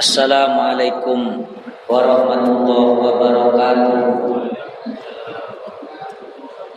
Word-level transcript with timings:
Assalamualaikum 0.00 1.44
warahmatullahi 1.84 3.04
wabarakatuh. 3.04 4.00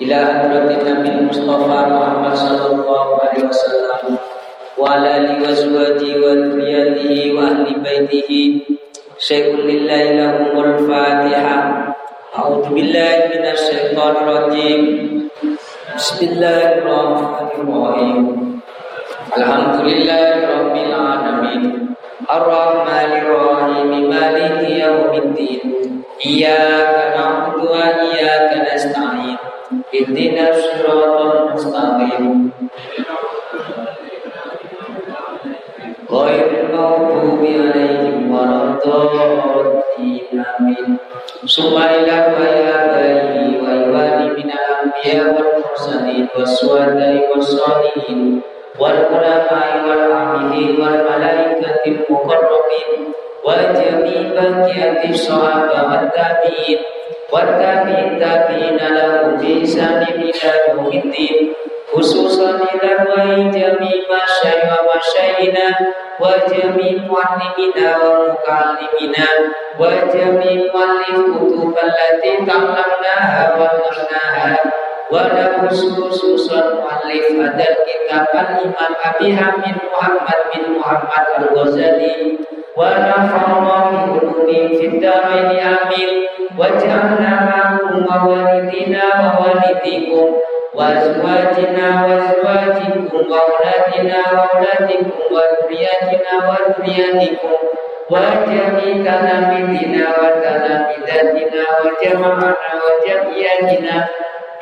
Ila 0.03 0.17
hadratin 0.27 0.83
Nabi 0.83 1.31
Mustafa 1.31 1.87
Muhammad 1.87 2.35
sallallahu 2.35 3.23
alaihi 3.23 3.47
wasallam 3.47 4.19
wa 4.75 4.91
ala 4.91 5.23
alihi 5.23 5.39
wa 5.39 5.55
azwajihi 5.55 6.19
wa 6.19 6.35
dzurriyyatihi 6.35 7.31
wa 7.31 7.47
ahli 7.47 7.79
baitihi. 7.79 8.59
Syaikhul 9.15 9.71
lillahi 9.71 10.19
lahumul 10.19 10.83
Fatihah. 10.83 11.95
A'udzu 12.35 12.75
billahi 12.75 13.31
minasy 13.31 13.71
syaithanir 13.71 14.27
rajim. 14.27 14.83
Bismillahirrahmanirrahim. 15.95 18.19
Alhamdulillahirabbil 19.31 20.91
alamin. 20.91 21.92
Ar-Rahmanirrahim 22.27 23.91
Maliki 24.07 24.79
yaumiddin 24.79 26.03
Iyyaka 26.23 27.19
na'budu 27.19 27.67
wa 27.67 27.99
iyyaka 27.99 28.63
nasta'in. 28.63 29.35
Ihdinas 29.91 30.55
siratal 30.55 31.51
mustaqim. 31.51 32.47
Ghairil 36.07 36.67
maghdubi 36.71 37.49
'alaihim 37.59 38.31
waladdallin. 38.31 39.83
Amin. 40.33 40.97
Subhanallah 41.43 42.39
wa 42.39 42.45
ya 42.47 42.79
wa 43.59 43.71
yuwali 43.83 44.31
minal 44.31 44.65
anbiya 44.79 45.27
wal 45.35 45.59
mursalin 45.59 46.25
waswadai 46.31 47.19
wassalihin 47.35 48.39
والعلماء 48.80 49.84
والعاملين 49.88 50.80
والملائكة 50.80 51.82
المقربين 51.86 53.12
وجميع 53.44 54.22
بقية 54.34 55.10
الصحابة 55.10 55.82
والتابعين 55.90 56.78
والتابعين 57.32 58.18
تابعين 58.20 58.76
لهم 58.76 59.36
بإحسان 59.36 60.02
إلى 60.02 60.32
يوم 60.68 60.86
الدين 60.86 61.52
خصوصا 61.92 62.50
إلى 62.50 62.90
جميع 63.50 63.94
مشايخ 64.10 64.72
ومشايخنا 64.88 65.68
وجميع 66.20 66.92
معلمنا 67.12 67.96
ومعلمنا 68.04 69.28
وجميع 69.80 70.62
مؤلف 70.74 71.26
كتب 71.36 71.74
التي 71.84 72.36
تعلمناها 72.46 73.58
ونشرناها 75.12 75.12
Wala 75.12 75.64
khususan 75.64 76.84
mu'allif 76.84 77.32
hadal 77.40 77.76
kitab 77.88 78.28
al-imam 78.28 78.92
Abi 79.08 79.32
Hamid 79.32 79.76
Muhammad 79.88 80.40
bin 80.52 80.76
Muhammad 80.76 81.24
al-Ghazali 81.40 82.36
Wa 82.76 82.92
nafa'na 83.08 83.76
bi 83.88 84.20
ulumi 84.20 84.76
fid 84.76 85.00
darain 85.00 85.56
amin 85.56 86.28
Wa 86.52 86.76
ja'alna 86.76 87.32
ma'hum 87.48 88.04
wa 88.04 88.20
walidina 88.28 89.32
wa 89.32 89.48
walidikum 89.48 90.36
Wa 90.76 90.92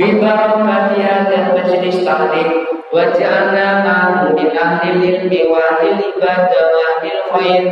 Bibarokati 0.01 0.97
dan 1.29 1.53
majelis 1.53 2.01
taklim 2.01 2.49
Waj'alna 2.89 3.85
ma'hum 3.85 4.33
min 4.33 4.49
ahli 4.57 4.97
ilmi 4.97 5.45
wa 5.45 5.61
ahli 5.61 6.01
ibadah 6.09 6.63
wa 6.73 6.81
ahli 6.89 7.11
khair 7.29 7.63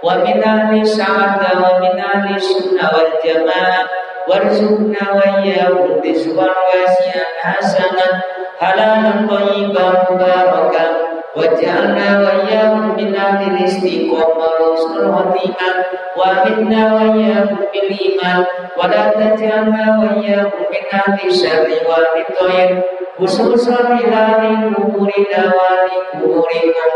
Wa 0.00 0.16
min 0.24 0.40
ahli 0.40 0.80
sa'adah 0.80 1.60
wa 1.60 1.84
min 1.84 2.00
ahli 2.00 2.40
sunnah 2.40 2.88
wal 2.88 3.12
jamaah 3.20 3.84
Warzuqna 4.24 5.12
wa 5.12 5.44
iyahum 5.44 6.00
rizwan 6.00 6.56
wasian 6.72 7.28
hasanah 7.44 8.16
Halalan 8.56 9.28
tayyiban 9.28 10.08
barakan 10.16 11.13
Waj'alna 11.34 12.22
wa 12.22 12.30
iyyakum 12.46 12.94
min 12.94 13.10
ahli 13.10 13.66
istiqomah 13.66 14.38
wa 14.38 14.70
husnul 14.70 15.10
khatimah 15.10 15.74
wa 16.14 16.46
minna 16.46 16.82
wa 16.94 17.02
iyyakum 17.10 17.58
bil 17.74 17.90
iman 17.90 18.46
wa 18.78 18.86
la 18.86 19.10
taj'alna 19.18 19.98
wa 19.98 20.14
iyyakum 20.14 20.62
min 20.70 20.84
ahli 20.94 21.26
syarri 21.34 21.82
wa 21.90 22.06
fitayr 22.14 22.70
khususan 23.18 23.98
ila 23.98 24.22
min 24.46 24.78
umuri 24.78 25.26
dawani 25.26 26.22
umurikum 26.22 26.92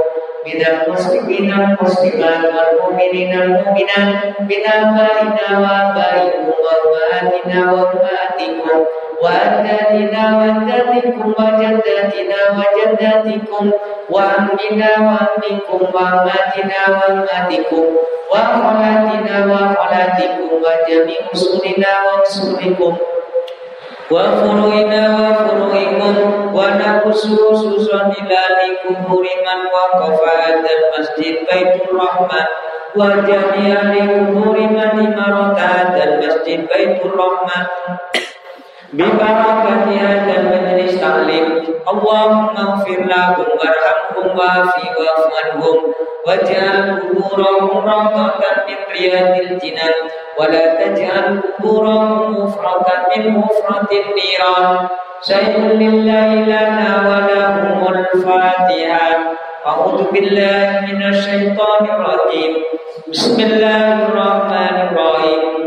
minal 0.46 0.86
muslimin 0.86 1.50
al 1.50 1.74
muslimat 1.74 2.38
wal 2.54 2.70
mu'minin 2.78 3.34
al 3.34 3.50
mu'minat 3.58 4.38
minal 4.46 4.82
baina 4.94 5.48
wa 5.58 5.98
wa 5.98 6.74
wa 7.74 7.90
ba'atikum 7.90 8.86
وأجدادنا 9.23 10.23
وأجدادكم 10.37 11.27
وجداتنا 11.39 12.39
وجداتكم 12.57 13.71
وأمنا 14.09 14.91
وأمكم 15.07 15.79
وأماتنا 15.93 16.79
وأماتكم 16.89 17.83
وخالاتنا 18.31 19.35
وخالاتكم 19.51 20.47
وجميع 20.63 21.17
أصولنا 21.33 21.91
وأصولكم 22.05 22.95
وفروعنا 24.11 25.01
وفروعكم 25.19 26.15
ونقص 26.55 27.21
خصوصا 27.27 28.01
إلى 28.19 28.39
لكبر 28.59 29.21
من 29.45 29.59
وقف 29.75 30.19
هذا 30.37 30.69
المسجد 30.77 31.35
بيت 31.51 31.81
الرحمن 31.91 32.45
وجميع 32.95 33.81
لكبر 33.81 34.57
من 34.93 35.15
مرت 35.17 35.59
هذا 35.59 36.03
المسجد 36.03 36.67
بيت 36.75 37.05
الرحمن 37.05 37.65
ببركة 38.93 39.85
هذا 40.01 40.33
المجلس 40.39 41.01
تعليم 41.01 41.63
اللهم 41.91 42.49
اغفر 42.57 42.99
لهم 43.05 43.45
وارحمهم 43.59 44.37
وافي 44.37 44.85
واعف 44.99 45.25
عنهم 45.43 45.77
واجعل 46.27 46.99
قبورهم 47.01 47.69
روضة 47.89 48.23
من 48.67 48.77
رياض 48.91 49.39
الجنان 49.39 49.93
ولا 50.39 50.65
تجعل 50.83 51.39
قبورهم 51.59 52.43
مفرة 52.43 52.85
من 53.17 53.29
مفرة 53.29 53.89
النيران 53.91 54.87
شيء 55.21 55.57
لله 55.59 56.27
لنا 56.35 56.89
ولهم 57.09 57.95
الفاتحة 57.95 59.09
أعوذ 59.67 60.03
بالله 60.11 60.79
من 60.91 61.03
الشيطان 61.13 61.81
الرجيم 61.95 62.53
بسم 63.07 63.39
الله 63.43 64.05
الرحمن 64.07 64.75
الرحيم 64.87 65.66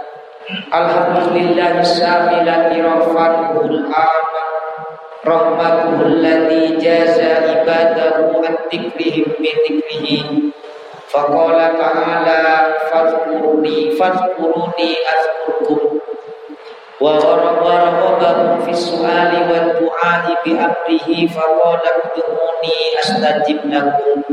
Alhamdulillah 0.51 1.79
syamilati 1.79 2.83
rahmatuhul 2.83 3.87
amat 3.87 4.49
Rahmatuhul 5.23 6.19
ladhi 6.19 6.75
jaza 6.75 7.39
ibadahu 7.47 8.43
an-tikrihim 8.43 9.31
bi-tikrihi 9.39 10.51
Faqala 11.11 11.75
ta'ala 11.75 12.71
fadhkuruni 12.87 13.95
fadhkuruni 13.99 14.95
azkurkum. 15.11 15.99
Wa 17.03 17.19
gharabahum 17.19 18.63
fi 18.63 18.71
su'ali 18.71 19.43
wa 19.43 19.75
du'ahi 19.75 20.31
bi 20.43 20.51
amrihi 20.55 21.27
Faqala 21.27 22.15
udhuni 22.15 22.75
astajib 23.03 23.59
lakum. 23.67 24.23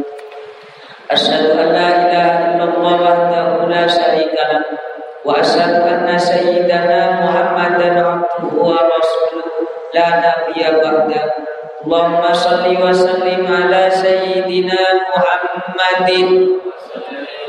Asyadu 1.11 1.59
an 1.59 1.69
la 1.75 1.89
ilaha 2.07 2.39
illallah 2.55 2.95
wahdahu 3.07 3.67
la 3.67 3.83
syarika 3.91 4.43
lahu 4.55 4.98
وأشهد 5.26 5.74
أن 5.88 6.18
سيدنا 6.18 7.00
محمدا 7.24 7.90
عبده 8.08 8.44
ورسوله 8.58 9.46
لا 9.96 10.08
نبي 10.26 10.60
بعده 10.84 11.24
اللهم 11.86 12.24
صل 12.34 12.66
وسلم 12.84 13.42
على 13.58 13.90
سيدنا 13.90 14.82
محمد 15.14 16.10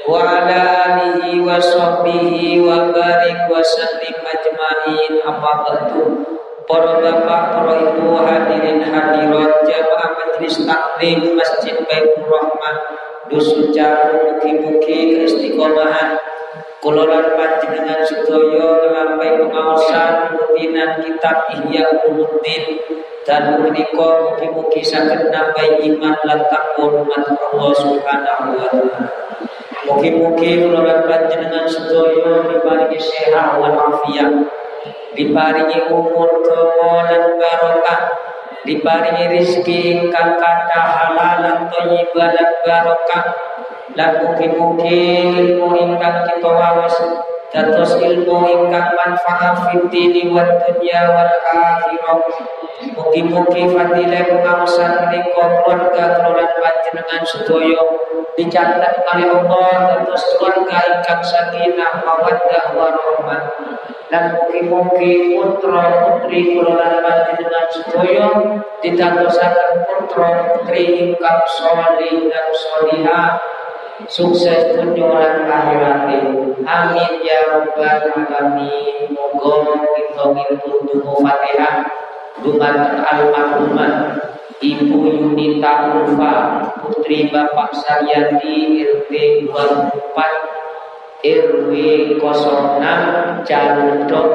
وعلى 0.08 0.60
آله 0.86 1.22
وصحبه 1.48 2.32
وبارك 2.68 3.38
وسلم 3.50 4.14
أجمعين 4.34 5.12
أما 5.28 5.52
بعد 5.66 5.90
Para 6.64 6.96
bapak, 6.96 7.60
para 7.60 7.76
ibu, 7.76 8.16
hadirin 8.24 8.80
hadirat 8.88 9.68
jamaah 9.68 10.16
majlis 10.16 10.64
taklim 10.64 11.36
Masjid 11.36 11.76
Baitur 11.84 12.24
Rahman 12.24 12.76
Dusun 13.28 13.68
Jarum, 13.68 14.40
Mugi-mugi 14.40 15.12
keistiqomahan 15.12 16.16
Kulolan 16.79 17.35
panjenengan 17.35 17.99
sedaya 18.07 18.87
nglampahi 18.87 19.51
kitab 21.03 21.51
Ihya 21.51 21.83
Ulumuddin 22.07 22.79
dan 23.27 23.59
menika 23.59 24.23
mugi-mugi 24.23 24.79
saged 24.79 25.27
nambahi 25.27 25.75
iman 25.91 26.15
lan 26.23 26.39
takwa 26.47 27.03
Allah 27.03 27.71
Subhanahu 27.83 28.55
wa 28.55 28.67
taala. 28.71 29.03
Mugi-mugi 29.91 30.63
kula 30.63 31.03
panjenengan 31.03 31.67
sedaya 31.67 32.47
diparingi 32.47 32.99
sehat 33.03 33.59
wal 33.59 33.75
afiat, 33.75 34.31
diparingi 35.19 35.83
umur 35.91 36.31
dawa 36.47 37.11
lan 37.11 37.35
barokah, 37.43 38.01
diparingi 38.63 39.35
rezeki 39.35 39.99
ingkang 39.99 40.39
kathah 40.39 40.87
halal 41.11 41.43
lan 41.43 41.67
lan 42.15 42.49
barokah. 42.63 43.48
Lan 43.97 44.11
mugi-mugi 44.21 45.01
ilmu 45.33 45.73
ingkang 45.73 46.29
kita 46.29 46.49
waos 46.49 46.97
dados 47.49 47.97
ilmu 47.97 48.45
ingkang 48.45 48.93
manfaat 48.93 49.65
fid 49.65 49.89
dini 49.89 50.29
wad 50.29 50.61
dunya 50.65 51.09
wal 51.09 51.33
akhirah. 51.49 52.21
Mugi-mugi 52.93 53.65
fadilah 53.73 54.23
pengawasan 54.29 54.91
menika 55.09 55.43
keluarga 55.59 56.03
keluarga 56.21 56.47
panjenengan 56.61 57.21
sedaya 57.25 57.81
dicatat 58.39 58.93
kali 59.03 59.25
Allah 59.27 59.71
dados 59.99 60.23
keluarga 60.37 60.77
ingkang 60.79 61.21
sakinah 61.25 62.05
mawaddah 62.07 62.65
warahmah 62.71 63.43
dan 64.07 64.37
mugi-mugi 64.37 65.35
putra 65.35 65.85
putri 66.07 66.55
keluarga 66.55 67.03
panjenengan 67.03 67.67
sedaya 67.67 68.27
ditadosaken 68.79 69.71
putra 69.85 70.29
putri 70.55 70.83
ingkang 71.11 71.41
saleh 71.59 72.31
dan 72.31 72.47
salihah 72.53 73.58
sukses 74.07 74.77
lan 74.77 74.95
akhirat 75.43 76.07
amin 76.63 77.11
ya 77.25 77.39
rabbal 77.51 78.03
alamin. 78.29 79.11
Moga 79.39 79.83
kita 79.97 80.23
ngilmu 80.31 81.15
Fatihah 81.19 81.75
dumateng 82.39 83.03
almarhumah 83.03 84.15
Ibu 84.59 84.97
Yunita 85.07 85.95
Ulfa 85.95 86.33
Putri 86.83 87.31
Bapak 87.31 87.71
Saryati 87.71 88.83
RT 88.83 89.11
24 89.47 91.23
RW 91.23 91.71
06 92.19 93.47
Jaludok 93.47 94.29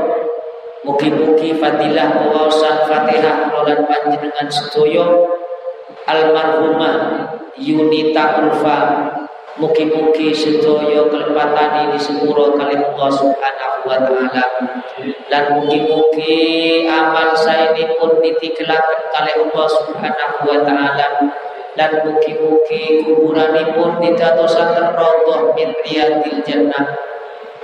Mugi-mugi 0.84 1.56
fadilah 1.56 2.12
pewawasan 2.20 2.84
Fatihah 2.88 3.48
Rolan 3.52 3.88
panjenengan 3.88 4.48
sedoyo 4.52 5.28
almarhumah 6.04 7.24
Yunita 7.56 8.44
Ulfa 8.44 8.78
Mugi-mugi 9.54 10.34
sedaya 10.34 11.06
kelepatan 11.06 11.86
ini 11.86 11.94
sepuro 11.94 12.58
kali 12.58 12.74
Allah 12.74 13.06
Subhanahu 13.14 13.86
wa 13.86 14.02
taala. 14.02 14.44
Dan 15.30 15.44
mugi-mugi 15.54 16.82
amal 16.90 17.38
saya 17.38 17.70
ini 17.70 17.94
pun 17.94 18.18
ditigelaken 18.18 19.00
kali 19.14 19.30
Allah 19.30 19.66
Subhanahu 19.70 20.42
wa 20.42 20.58
taala. 20.66 21.06
Dan 21.78 21.90
mugi-mugi 22.02 23.06
pun 23.06 23.90
ditadosaken 24.02 24.98
rodoh 24.98 25.54
min 25.54 25.70
riyadil 25.86 26.42
jannah. 26.42 26.90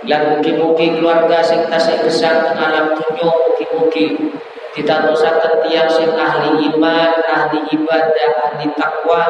Dan 0.06 0.38
mugi-mugi 0.38 0.94
keluarga 0.94 1.42
sing 1.42 1.66
tasih 1.66 1.98
gesang 2.06 2.54
alam 2.54 2.94
dunya 2.94 3.26
mugi-mugi 3.26 4.31
ditadosaken 4.78 5.66
tiang 5.66 5.90
sing 5.90 6.14
ahli 6.14 6.70
iman, 6.70 7.10
ahli 7.26 7.66
ibadah, 7.75 8.31
ahli 8.46 8.70
takwa 8.78 9.26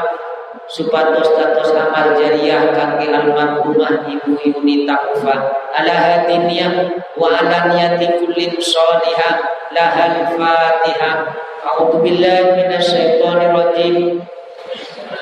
supados 0.70 1.26
status 1.26 1.74
amal 1.74 2.14
jariah 2.14 2.70
kangge 2.70 3.10
almarhumah 3.10 4.06
ibu 4.06 4.38
Yunita 4.38 5.18
Ufa 5.18 5.50
ala 5.74 5.90
hadiniyah 5.90 6.94
wa 7.18 7.34
ala 7.34 7.74
niyati 7.74 8.06
kullin 8.22 8.54
salihah 8.62 9.66
lahal 9.74 10.30
fatihah 10.38 11.34
a'udhu 11.66 12.06
billahi 12.06 12.54
minasyaitonir 12.54 13.50
rajim. 13.50 14.22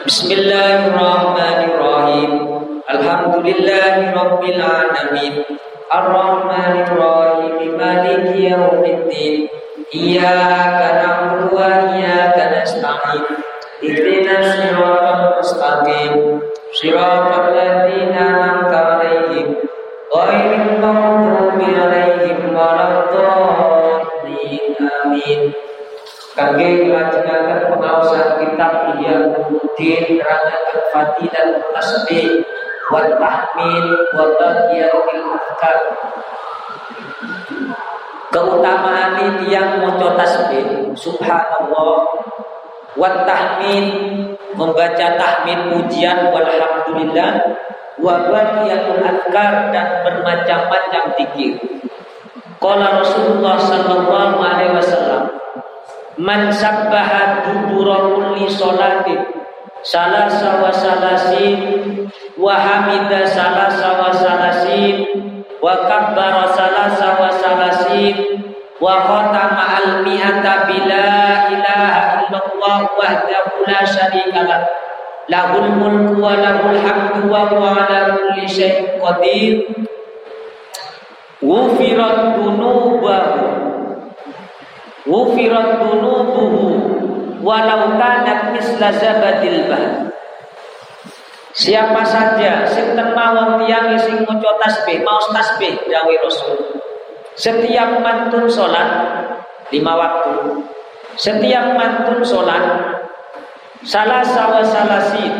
Bismillahirrahmanirrahim. 0.04 2.32
Alhamdulillahi 2.84 4.12
rabbil 4.12 4.60
alamin. 4.60 5.48
Ar-Rahmanir 5.88 6.92
Rahim 6.92 7.80
Maliki 7.80 8.52
yaumiddin. 8.52 9.48
Iyyaka 9.88 11.00
na'budu 11.00 11.56
wa 11.56 11.96
iyyaka 11.96 12.52
nasta'in 12.52 13.47
اهدنا 13.83 14.39
الصراط 14.39 15.03
المستقيم 15.15 16.41
صراط 16.73 17.39
الذين 17.39 18.13
أنعمت 18.17 18.73
عليهم 18.73 19.55
غير 20.15 20.49
المغضوب 20.61 21.59
عليهم 21.81 22.39
ولا 22.55 22.85
الضالين 22.99 24.75
آمين 25.03 25.53
Kage 26.33 26.89
melaksanakan 26.89 27.77
pengawasan 27.77 28.41
kitab 28.41 28.97
Ihya 28.97 29.21
Ulumuddin 29.21 30.17
Terangan 30.17 30.65
Fadilah 30.89 31.61
Tasbih 31.77 32.41
Wa 32.89 33.05
Tahmid 33.21 33.85
Wa 34.17 34.33
Tahiyatul 34.41 35.29
Afkar 35.29 35.77
Keutamaan 38.33 39.13
ini 39.21 39.53
yang 39.53 39.77
mau 39.77 39.93
tasbih 40.17 40.97
Subhanallah 40.97 42.01
wa 42.96 43.26
tahmid 43.28 43.84
membaca 44.56 45.06
tahmid 45.18 45.58
pujian 45.74 46.32
walhamdulillah 46.32 47.30
wa 47.98 48.14
baqiyatul 48.30 49.02
azkar 49.02 49.74
dan 49.74 50.06
bermacam-macam 50.06 51.04
zikir. 51.18 51.58
Qala 52.58 53.02
Rasulullah 53.02 53.54
sallallahu 53.58 54.36
alaihi 54.42 54.74
wasallam 54.74 55.38
Man 56.18 56.50
sabbaha 56.50 57.46
dubura 57.46 58.10
kulli 58.10 58.50
salatin 58.50 59.22
salasa 59.86 60.58
wa 60.58 60.66
salasin 60.74 61.62
wa 62.34 62.58
hamida 62.58 63.22
salasa 63.22 64.02
wa 64.02 64.10
salasin 64.10 65.06
wa 65.62 65.86
kabbara 65.86 66.50
salasa 66.50 67.22
wa 67.22 67.30
salasin 67.30 68.18
wa 68.78 68.94
khatama 69.02 69.62
al 69.82 69.88
mi'ata 70.06 70.70
bila 70.70 71.04
ilaha 71.50 72.22
illallah 72.26 72.78
wahdahu 72.94 73.66
la 73.66 73.80
syarika 73.82 74.40
lah. 74.46 74.62
Lahul 75.28 75.68
mulku 75.76 76.24
wa 76.24 76.40
lahul 76.40 76.78
hamdu 76.80 77.28
wa 77.28 77.52
huwa 77.52 77.84
ala 77.84 78.16
kulli 78.16 78.48
syai'in 78.48 78.96
qadir. 78.96 79.68
Wufirat 81.44 82.40
dunubahu. 82.40 83.44
Wufirat 85.04 85.84
dunubuhu. 85.84 86.66
Walau 87.38 87.94
kanat 87.94 88.50
misla 88.50 88.90
zabadil 88.98 89.70
bah 89.70 90.10
Siapa 91.58 92.06
saja 92.06 92.70
sing 92.70 92.94
mawon 92.94 93.66
tiyang 93.66 93.90
sing 93.98 94.22
maca 94.22 94.50
tasbih, 94.62 95.02
mau 95.02 95.18
tasbih 95.34 95.74
dawe 95.90 96.14
Rasul. 96.22 96.54
Setiap 97.38 98.02
mantun 98.02 98.50
salat 98.50 98.90
lima 99.70 99.94
waktu. 99.94 100.58
Setiap 101.14 101.78
mantun 101.78 102.18
sholat 102.26 102.98
salah 103.86 104.26
sawa 104.26 104.58
salasi 104.66 105.30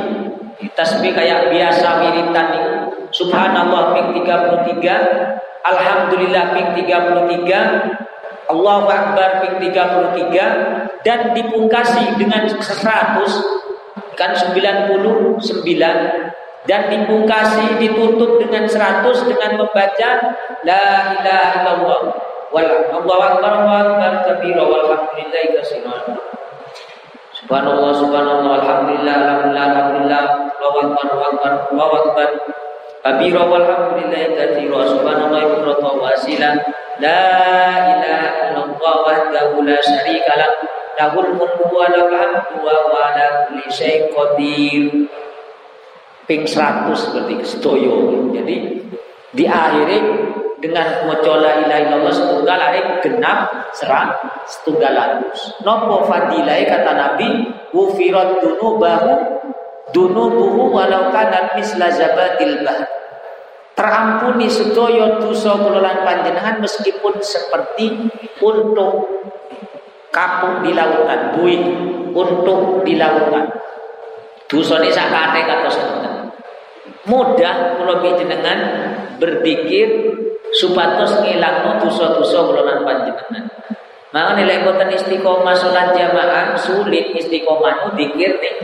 tasbih 0.78 1.10
kayak 1.10 1.50
biasa 1.50 2.02
wiritan 2.06 2.46
nih 2.54 2.66
subhanallah 3.10 3.94
ping 3.94 4.14
33 4.22 5.66
alhamdulillah 5.66 6.44
ping 6.54 6.68
33 6.86 8.48
Allahu 8.48 8.86
akbar 8.88 9.42
ping 9.42 9.58
33 9.58 11.02
dan 11.02 11.34
dipungkasi 11.34 12.14
dengan 12.14 12.46
100 12.46 12.62
kan 14.14 14.30
99 14.34 15.42
dan 16.66 16.90
dipungkasi 16.90 17.78
ditutup 17.78 18.42
dengan 18.42 18.66
100 18.66 19.04
dengan 19.30 19.50
membaca 19.62 20.10
la 20.66 20.84
ilaha 21.14 21.48
illallah 21.62 22.00
wal 22.50 22.70
Allahu 22.92 23.22
akbar 23.22 23.52
wa 23.62 23.76
akbar 23.84 24.12
kabira 24.24 24.64
walhamdulillahi 24.64 25.54
katsiran. 25.54 26.16
Subhanallah 27.38 27.92
subhanallah 27.94 28.52
alhamdulillah 28.64 29.14
alhamdulillah 29.14 29.64
alhamdulillah 29.70 30.24
Allahu 30.58 30.78
akbar 30.82 31.06
wa 31.14 31.24
akbar 31.30 31.52
wa 31.70 31.84
akbar 31.92 32.28
kabira 33.04 33.42
walhamdulillahi 33.46 34.34
katsiran. 34.34 34.84
Subhanallah 34.96 35.40
bukratan 35.54 35.94
wa 36.00 36.08
asila 36.10 36.50
la 36.98 37.22
ilaha 37.96 38.28
illallah 38.50 38.94
wahdahu 39.06 39.62
la 39.62 39.78
syarika 39.84 40.32
lah 40.34 40.52
lahul 40.98 41.30
mulku 41.38 41.70
wa 41.70 41.86
lahul 41.86 42.16
hamdu 42.16 42.58
wa 42.58 42.74
ala 42.98 43.46
kulli 43.46 43.70
syai'in 43.70 44.10
qadir. 44.10 45.06
Ping 46.28 46.44
100 46.44 46.92
seperti 46.92 47.40
sedoyo. 47.40 48.28
Jadi 48.36 48.84
di 49.32 49.44
akhirnya 49.48 50.28
dengan 50.60 51.06
maca 51.06 51.34
la 51.38 51.64
ilaha 51.64 51.80
illallah 51.86 52.12
setunggal 52.12 52.58
hari 52.58 52.80
genap 53.00 53.38
serang 53.72 54.12
setunggal 54.44 54.92
atus. 54.92 55.56
Nopo 55.64 56.04
fadilai 56.04 56.68
kata 56.68 56.92
Nabi 56.92 57.48
wufirat 57.72 58.44
dunubahu 58.44 59.12
dunubuhu 59.96 60.68
walau 60.68 61.08
kanat 61.08 61.56
misla 61.56 61.88
zabatil 61.88 62.60
bah. 62.60 62.84
terampuni 63.72 64.50
sedaya 64.50 65.22
dosa 65.22 65.54
kula 65.54 65.80
lan 65.80 66.02
panjenengan 66.02 66.58
meskipun 66.58 67.22
seperti 67.22 68.10
untuk 68.42 69.06
kapung 70.10 70.66
di 70.66 70.74
lautan 70.74 71.38
buih 71.38 71.62
untuk 72.10 72.82
di 72.82 72.98
lautan 72.98 73.46
dosa 74.50 74.82
ini 74.82 74.90
sakane 74.90 75.40
kata 75.46 75.68
sebentar 75.70 76.17
mudah 77.08 77.80
kula 77.80 78.04
panjenengan 78.04 78.58
berpikir 79.16 80.14
supados 80.54 81.24
ngilangno 81.24 81.80
dosa-dosa 81.82 82.38
kula 82.46 82.84
panjenengan 82.84 83.44
maka 84.08 84.30
nilai 84.40 84.64
boten 84.64 84.88
istiqomah 84.92 85.52
sholat 85.52 85.92
jamaah 85.92 86.56
sulit 86.56 87.12
istiqomah 87.16 87.92
dikir 87.96 88.40
nih 88.40 88.56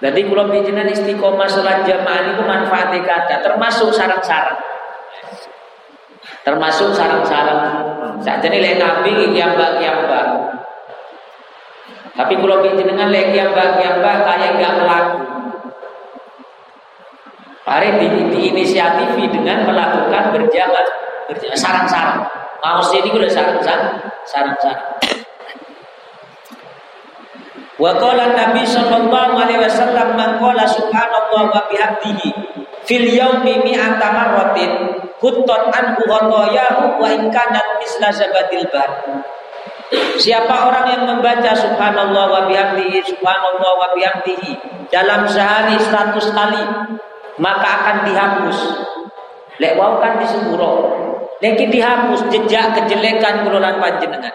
Jadi 0.00 0.32
kalau 0.32 0.48
bijinan 0.48 0.88
istiqomah 0.88 1.44
sholat 1.44 1.84
jamaah 1.84 2.32
itu 2.32 2.40
manfaatnya 2.40 3.04
kata 3.04 3.44
termasuk 3.44 3.92
sarang-sarang. 3.92 4.56
Termasuk 6.40 6.96
sarang-sarang. 6.96 7.60
Saat 8.24 8.40
ini 8.48 8.64
lek 8.64 8.80
nabi 8.80 9.28
kiambak 9.28 9.76
kiambak. 9.76 10.49
Tapi 12.14 12.34
kalau 12.36 12.62
bijinan 12.62 13.10
lek 13.10 13.30
kiambak 13.30 13.78
kiambak 13.78 14.26
kayak 14.26 14.58
gak 14.58 14.74
melaku. 14.82 15.18
Hari 17.70 17.88
di, 18.02 18.06
diinisiatifi 18.34 19.30
dengan 19.30 19.62
melakukan 19.62 20.34
berjalan 20.34 20.86
berjalan 21.30 21.54
sarang-sarang. 21.54 22.26
Mau 22.60 22.82
sini 22.82 23.14
udah 23.14 23.30
sarang-sarang, 23.30 23.94
sarang-sarang. 24.26 24.90
Wa 27.80 27.96
qala 27.96 28.36
Nabi 28.36 28.66
sallallahu 28.68 29.40
alaihi 29.40 29.64
wasallam 29.64 30.12
man 30.12 30.36
qala 30.36 30.68
subhanallah 30.68 31.42
wa 31.48 31.62
bihamdihi 31.72 32.28
fil 32.84 33.06
yaumi 33.08 33.64
mi'ata 33.64 34.12
marratin 34.12 35.00
huttat 35.16 35.72
anhu 35.72 36.04
khatayahu 36.04 37.00
wa 37.00 37.08
in 37.08 37.32
kanat 37.32 37.80
misla 37.80 38.12
zabadil 38.12 38.68
bar. 38.68 38.90
Siapa 40.20 40.70
orang 40.70 40.86
yang 40.86 41.02
membaca 41.08 41.50
subhanallah 41.56 42.24
wa 42.30 42.42
bihamdihi 42.46 43.02
subhanallah 43.08 43.72
wa 43.74 43.88
bihamdihi 43.96 44.52
dalam 44.92 45.26
sehari 45.26 45.74
100 45.80 46.14
kali 46.30 46.62
maka 47.40 47.68
akan 47.82 47.96
dihapus. 48.06 48.58
Lek 49.58 49.74
wau 49.80 49.98
kan 49.98 50.20
disepuro. 50.20 50.92
Lek 51.40 51.56
dihapus 51.56 52.28
jejak 52.28 52.76
kejelekan 52.76 53.48
kuluran 53.48 53.80
panjenengan. 53.80 54.32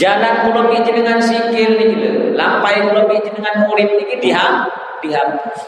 Jalan 0.00 0.48
kula 0.48 0.72
dengan 0.80 1.20
sikil 1.20 1.76
niki 1.76 1.96
lho, 2.00 2.32
lampai 2.32 2.80
kula 2.88 3.04
dengan 3.12 3.54
murid 3.68 3.92
niki 3.92 4.16
diham 4.24 4.64
dihapus. 5.04 5.60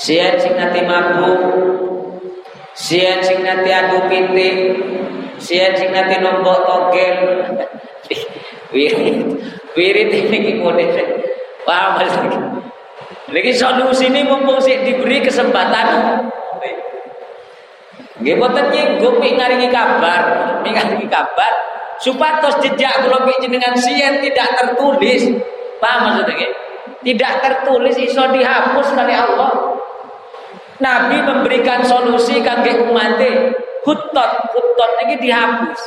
Sian 0.00 0.40
sing 0.40 0.56
nate 0.56 0.80
mabuk, 0.88 1.40
sian 2.72 3.20
sing 3.20 3.44
nate 3.44 3.70
adu 3.70 4.08
pitik, 4.08 4.56
sian 5.38 5.72
sing 5.76 5.90
nate 5.92 6.20
nombok 6.20 6.64
togel. 6.64 7.16
wirid, 8.72 9.38
wirid 9.76 10.08
niki 10.32 10.60
model. 10.60 10.90
Paham 11.62 12.02
lagi. 12.02 12.38
Lagi 13.32 13.52
solusi 13.54 14.10
ini 14.10 14.26
mumpung 14.26 14.60
sih 14.60 14.76
diberi 14.82 15.22
kesempatan. 15.24 16.20
Nggih 18.22 18.36
boten 18.38 18.70
nyinggung 18.70 19.18
ngaringi 19.18 19.68
kabar, 19.72 20.22
ngaringi 20.62 21.08
kabar 21.10 21.52
Supatos 22.02 22.58
jejak 22.58 23.06
kula 23.06 23.22
dengan 23.38 23.78
sian 23.78 24.18
tidak 24.18 24.48
tertulis. 24.58 25.22
Paham 25.78 26.10
maksudnya? 26.10 26.50
Tidak 26.98 27.32
tertulis 27.38 27.94
iso 27.94 28.26
dihapus 28.26 28.90
kali 28.90 29.14
Allah. 29.14 29.71
Nabi 30.82 31.22
memberikan 31.22 31.86
solusi 31.86 32.42
kangge 32.42 32.74
umatnya. 32.82 33.54
Hutot, 33.86 34.30
hutot 34.50 34.90
ini 35.06 35.14
dihapus. 35.22 35.80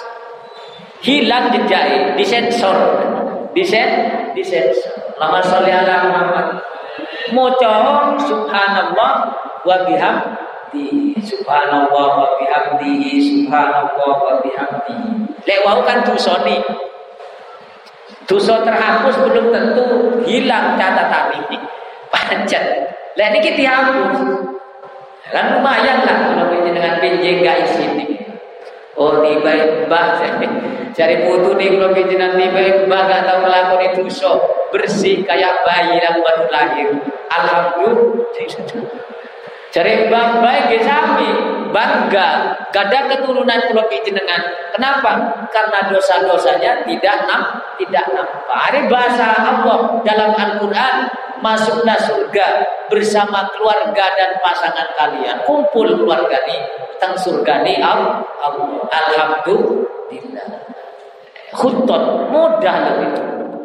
Hilang 1.04 1.52
jejak, 1.52 2.16
disensor. 2.16 2.76
Disen, 3.52 3.92
disensor. 4.32 5.20
Lama 5.20 5.44
sholli 5.44 5.72
ala 5.72 6.08
Muhammad. 6.08 6.48
Moco 7.36 7.76
subhanallah 8.24 9.14
wa 9.66 9.78
bihamdi 9.84 11.18
subhanallah 11.20 12.08
wa 12.22 12.30
bihamdihi 12.38 13.18
subhanallah 13.18 14.12
wa 14.22 14.34
bihamdihi 14.46 15.26
Lek 15.46 15.60
wau 15.62 15.86
kan 15.86 16.02
dosane. 16.02 16.58
Dosa 18.26 18.66
terhapus 18.66 19.16
belum 19.22 19.54
tentu 19.54 19.86
hilang 20.26 20.74
catatan 20.74 21.46
ini. 21.46 21.58
Pancet. 22.10 22.66
Lek 23.14 23.30
niki 23.38 23.54
dihapus. 23.54 24.20
Kan 25.34 25.58
lumayan 25.58 26.06
lah 26.06 26.18
kalau 26.38 26.54
dengan 26.62 27.02
pinjeng 27.02 27.42
gak 27.42 27.66
isi 27.66 27.82
ini. 27.82 28.06
Oh 28.94 29.26
tiba 29.26 29.86
mbah 29.90 30.22
cari 30.96 31.16
putu 31.28 31.52
nih 31.58 31.76
kalau 31.76 31.92
pinjenan 31.92 32.38
tiba 32.38 32.86
mbah 32.86 33.02
gak 33.10 33.26
tahu 33.26 33.38
melakukan 33.44 33.90
itu 33.92 34.02
so 34.14 34.38
bersih 34.70 35.26
kayak 35.26 35.66
bayi 35.66 35.98
yang 35.98 36.22
baru 36.22 36.46
lahir. 36.54 36.90
Alhamdulillah. 37.34 39.06
Cari 39.76 40.08
bang 40.08 40.40
baik 40.40 40.88
sami 40.88 41.28
bangga 41.76 42.56
kada 42.72 43.12
keturunan 43.12 43.60
kula 43.68 43.84
jenengan. 43.92 44.40
Kenapa? 44.72 45.44
Karena 45.52 45.92
dosa-dosanya 45.92 46.88
tidak 46.88 47.28
nam 47.28 47.60
tidak 47.76 48.08
nampak. 48.16 48.56
Hari 48.56 48.88
bahasa 48.88 49.36
Allah 49.36 50.00
dalam 50.08 50.32
Al-Qur'an 50.32 51.12
masuklah 51.44 52.00
surga 52.00 52.64
bersama 52.88 53.52
keluarga 53.52 54.16
dan 54.16 54.40
pasangan 54.40 54.96
kalian. 54.96 55.44
Kumpul 55.44 55.92
keluarga 56.00 56.40
ini 56.48 56.56
teng 56.96 57.20
surga 57.20 57.68
ini. 57.68 57.84
Alhamdulillah. 57.84 60.48
Khutot 61.52 62.32
mudah 62.32 62.78
lebih. 62.96 63.12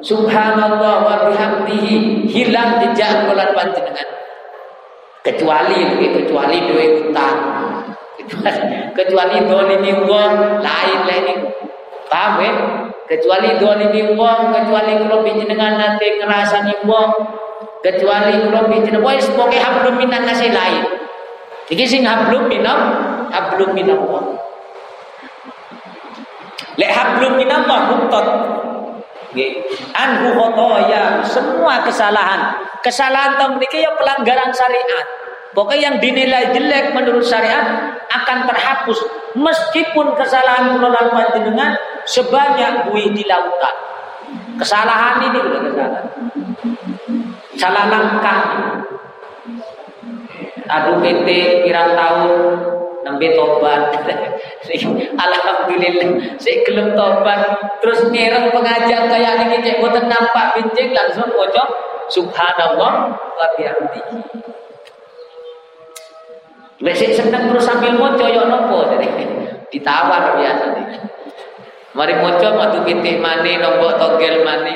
Subhanallah 0.02 1.07
wa 1.07 1.31
bihamdihi 1.31 2.26
hilang 2.26 2.83
jejak 2.83 3.31
bulan 3.31 3.55
panjenengan 3.55 4.20
kecuali 5.21 5.79
kecuali 6.00 6.57
dua 6.69 6.85
utang. 7.09 7.39
Kecuali 8.99 9.43
dolimi 9.49 9.91
wong 10.07 10.61
lain 10.61 10.99
lain 11.09 11.41
paham 12.11 12.43
ya 12.43 12.53
kecuali 13.11 13.59
dolimi 13.59 14.15
wong 14.15 14.55
kecuali 14.55 14.99
kalau 15.03 15.27
dengan 15.27 15.79
nanti 15.79 16.21
ngerasani 16.21 16.87
wong 16.87 17.11
kecuali 17.83 18.39
kalau 18.39 18.71
dengan 18.71 19.03
wong 19.03 19.19
sebagai 19.19 19.59
hablum 19.59 19.95
minan 19.99 20.23
nasi 20.27 20.47
lain. 20.47 20.85
Jadi 21.71 21.83
sing 21.87 22.03
hablum 22.07 22.47
minam 22.50 22.79
hablum 23.35 23.75
wong. 23.75 24.27
Lek 26.79 26.91
hablum 26.95 27.35
minam 27.35 27.67
wong 27.67 27.83
hutot 27.95 28.27
Anhu 29.94 30.34
khotoya 30.34 31.22
semua 31.22 31.87
kesalahan. 31.87 32.58
Kesalahan 32.82 33.38
tong 33.38 33.62
niki 33.62 33.84
ya 33.84 33.94
pelanggaran 33.94 34.50
syariat. 34.50 35.06
Pokoknya 35.50 35.90
yang 35.90 35.96
dinilai 35.99 36.54
jelek 36.54 36.94
menurut 36.94 37.26
syariat 37.26 37.94
akan 38.06 38.46
terhapus 38.46 38.99
meskipun 39.34 40.14
kesalahan 40.14 40.75
pengelolaan 40.75 41.10
panjenengan 41.10 41.75
sebanyak 42.06 42.87
buih 42.87 43.10
di 43.10 43.26
lautan. 43.26 43.76
Kesalahan 44.58 45.26
ini 45.30 45.38
bukan 45.42 45.62
kesalahan. 45.70 46.06
Salah 47.58 47.84
langkah. 47.90 48.42
Aduh 50.70 51.02
PT 51.02 51.26
kira 51.66 51.99
tahun 51.99 52.30
nembe 53.04 53.33
tobat. 53.37 53.92
Alhamdulillah, 55.25 56.37
saya 56.37 56.57
gelem 56.64 56.92
tobat. 56.92 57.40
Terus 57.80 58.09
ngereng 58.12 58.52
pengajar 58.52 59.09
kayak 59.09 59.49
ini 59.49 59.57
cek 59.64 59.80
boten 59.80 60.07
nampak 60.09 60.57
bincang 60.57 60.92
langsung 60.92 61.28
bocor 61.33 61.69
subhanallah 62.12 62.92
wa 63.16 63.47
bihamdihi. 63.57 64.19
Wes 66.80 66.97
seneng 66.97 67.52
terus 67.52 67.69
sambil 67.69 67.92
moco 67.92 68.25
yo 68.25 68.49
nopo 68.49 68.88
jadi 68.88 69.09
ditawar 69.69 70.40
biasa 70.40 70.64
nih. 70.80 70.87
Mari 71.92 72.14
moco 72.25 72.49
matu 72.57 72.80
pitik 72.88 73.21
mani 73.21 73.61
nombok 73.61 74.00
togel 74.00 74.40
mani. 74.40 74.75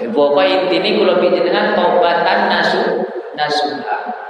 Pokoknya 0.00 0.64
intinya 0.64 0.90
kalau 0.96 1.16
dengan 1.28 1.66
tobatan 1.76 2.38
nasu 2.48 3.04
nasuha. 3.36 4.29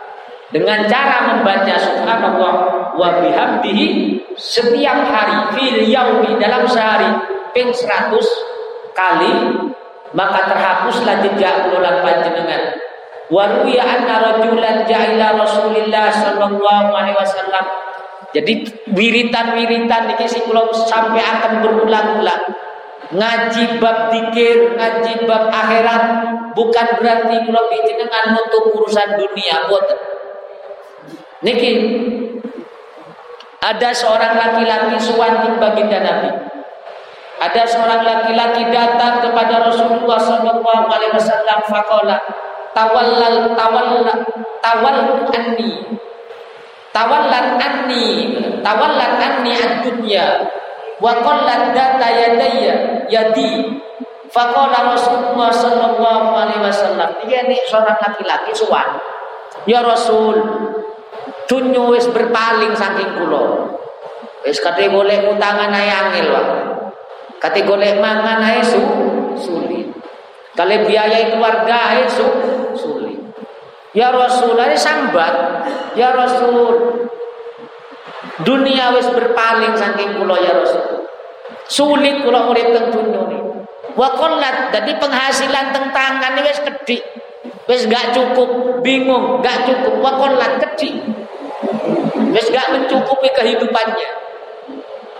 Dengan 0.50 0.82
cara 0.90 1.30
membaca 1.30 1.78
subhanallah 1.78 2.54
wa 2.98 3.08
bihamdihi 3.22 4.18
setiap 4.34 5.06
hari 5.06 5.54
fil 5.54 5.78
yaumi 5.86 6.34
dalam 6.42 6.66
sehari 6.66 7.06
ping 7.54 7.70
100 7.70 8.10
kali 8.90 9.34
maka 10.10 10.50
terhapuslah 10.50 11.22
jejak 11.22 11.70
ulang 11.70 12.02
panjenengan. 12.02 12.74
Wa 13.30 13.46
ruya 13.46 13.78
anna 13.86 14.26
rajulan 14.26 14.82
ja'ila 14.90 15.38
Rasulillah 15.38 16.10
sallallahu 16.10 16.90
alaihi 16.98 17.14
wasallam. 17.14 17.64
Jadi 18.34 18.66
wiritan-wiritan 18.90 20.10
iki 20.18 20.26
sing 20.26 20.42
kula 20.50 20.70
sampai 20.74 21.22
akan 21.22 21.62
berulang-ulang. 21.62 22.42
ngaji 23.10 23.82
bab 23.82 24.14
dikir, 24.14 24.78
ngaji 24.78 25.26
bab 25.26 25.50
akhirat 25.50 26.02
bukan 26.54 26.86
berarti 26.98 27.42
kula 27.42 27.62
dengan 27.70 28.24
nutup 28.34 28.70
urusan 28.74 29.18
dunia 29.18 29.66
boten. 29.70 30.09
Niki. 31.40 31.72
Ada 33.60 33.92
seorang 33.92 34.40
laki-laki 34.40 34.96
suwanti 35.00 35.52
baginda 35.60 36.00
Nabi. 36.00 36.30
Ada 37.40 37.62
seorang 37.64 38.04
laki-laki 38.04 38.68
datang 38.72 39.24
kepada 39.24 39.64
Rasulullah 39.68 40.20
sallallahu 40.20 40.84
alaihi 40.88 41.16
wasallam 41.16 41.60
faqala 41.68 42.16
tawallal 42.76 43.52
tawalla 43.56 44.14
tawal 44.60 44.98
anni. 45.32 46.00
Tawallat 46.90 47.54
anni 47.62 48.34
tawallat 48.66 49.14
anni 49.22 49.54
ad-dunya 49.54 50.42
wa 50.98 51.22
qallat 51.22 51.70
data 51.70 52.08
yadayya 52.10 53.06
yadi. 53.06 53.78
Faqala 54.30 54.94
Rasulullah 54.94 55.50
sallallahu 55.50 56.28
alaihi 56.34 56.62
wasallam 56.62 57.10
dia 57.26 57.42
ini 57.46 57.58
seorang 57.66 57.98
laki-laki 57.98 58.54
suwan 58.54 58.94
ya 59.66 59.82
Rasul 59.82 60.38
dunyo 61.46 61.94
wis 61.94 62.06
berpaling 62.10 62.72
saking 62.76 63.10
kula 63.18 63.74
wis 64.46 64.58
kate 64.60 64.88
golek 64.88 65.26
utangan 65.26 65.72
ae 65.74 65.90
angel 65.90 66.28
wae 66.32 66.54
kate 67.42 67.60
golek 67.64 67.98
mangan 67.98 68.40
ae 68.40 68.60
su 68.64 68.80
sulit 69.36 69.90
kale 70.54 70.86
biaya 70.88 71.32
keluarga 71.32 71.96
ae 71.96 72.04
su 72.08 72.26
sulit 72.76 73.20
ya 73.96 74.14
Rasul 74.14 74.54
ini 74.54 74.76
sambat 74.78 75.34
ya 75.98 76.14
Rasul 76.14 77.00
Dunia 78.40 78.96
wis 78.96 79.08
berpaling 79.12 79.76
saking 79.76 80.16
kula 80.16 80.40
ya 80.40 80.56
Rasul. 80.56 81.04
Sulit 81.68 82.24
kula 82.24 82.48
urip 82.48 82.72
teng 82.72 82.88
dunya. 82.88 83.20
Wa 83.92 84.16
qallat 84.16 84.72
dadi 84.72 84.96
penghasilan 84.96 85.76
teng 85.76 85.92
tangan 85.92 86.40
wis 86.40 86.58
kedhik. 86.64 87.04
Wis 87.68 87.88
gak 87.88 88.12
cukup, 88.12 88.80
bingung, 88.84 89.40
gak 89.40 89.64
cukup. 89.64 90.02
Wa 90.04 90.12
qallat 90.18 90.60
kedhik. 90.60 91.00
Wis 92.34 92.46
gak 92.52 92.68
mencukupi 92.74 93.30
kehidupannya. 93.32 94.10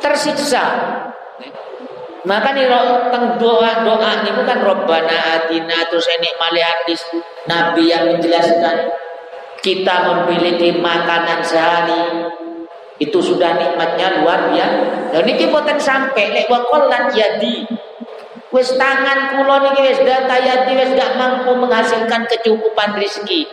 Tersiksa. 0.01 0.65
Maka 2.21 2.53
nih 2.53 2.69
teng 3.09 3.41
doa 3.41 3.81
doa 3.81 4.11
ini 4.21 4.31
bukan 4.37 4.59
Robbana 4.61 5.41
atina 5.41 5.89
terus 5.89 6.05
ini 6.13 6.29
hadis 6.37 7.01
Nabi 7.49 7.89
yang 7.89 8.13
menjelaskan 8.13 8.93
kita 9.65 10.05
memiliki 10.05 10.77
makanan 10.77 11.41
sehari 11.41 12.29
itu 13.01 13.19
sudah 13.25 13.57
nikmatnya 13.57 14.21
luar 14.21 14.53
biasa. 14.53 15.17
Dan 15.17 15.25
ini 15.25 15.49
boten 15.49 15.81
sampai 15.81 16.37
lek 16.37 16.53
wakolat 16.53 17.09
jadi. 17.17 17.65
Wes 18.51 18.75
tangan 18.75 19.39
kula 19.39 19.63
niki 19.63 19.81
wis 19.87 20.03
data 20.03 20.35
yadi 20.35 20.75
wis 20.75 20.91
gak 20.99 21.15
mampu 21.15 21.55
menghasilkan 21.55 22.27
kecukupan 22.27 22.99
rezeki. 22.99 23.47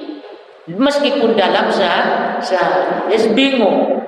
Meskipun 0.68 1.38
dalam 1.38 1.70
sah, 1.70 2.36
sah, 2.42 3.06
wis 3.08 3.30
bingung. 3.38 4.04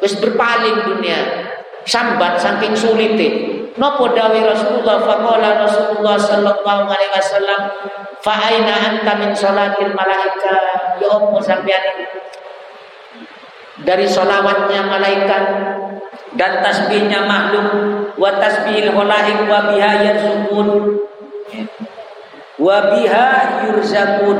Wis 0.00 0.16
berpaling 0.16 0.88
dunia. 0.88 1.44
Sambat 1.84 2.40
saking 2.40 2.72
sulite. 2.72 3.60
Nopo 3.76 4.10
dawi 4.16 4.42
Rasulullah 4.42 4.98
faqala 5.04 5.62
Rasulullah 5.62 6.16
sallallahu 6.18 6.84
alaihi 6.90 7.12
wasallam 7.14 7.60
fa 8.20 8.34
aina 8.50 8.74
anta 8.76 9.12
min 9.16 9.32
salatil 9.32 9.94
malaika 9.94 10.56
ya 11.00 11.06
opo 11.08 11.40
dari 13.80 14.04
solawatnya 14.04 14.84
malaikat 14.84 15.44
dan 16.38 16.62
tasbihnya 16.62 17.26
makhluk 17.26 17.66
wa 18.14 18.30
tasbihil 18.38 18.94
khalaik 18.94 19.38
wa 19.50 19.58
biha 19.70 19.90
yarzukun 20.06 20.68
wa 22.60 22.76
biha 22.94 23.26
yurzakun 23.66 24.38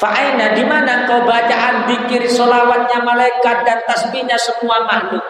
Fa'aina 0.00 0.56
di 0.56 0.64
mana 0.64 1.04
kau 1.04 1.28
bacaan 1.28 1.84
dikir 1.84 2.24
solawatnya 2.24 3.04
malaikat 3.04 3.68
dan 3.68 3.84
tasbihnya 3.84 4.36
semua 4.40 4.88
makhluk. 4.88 5.20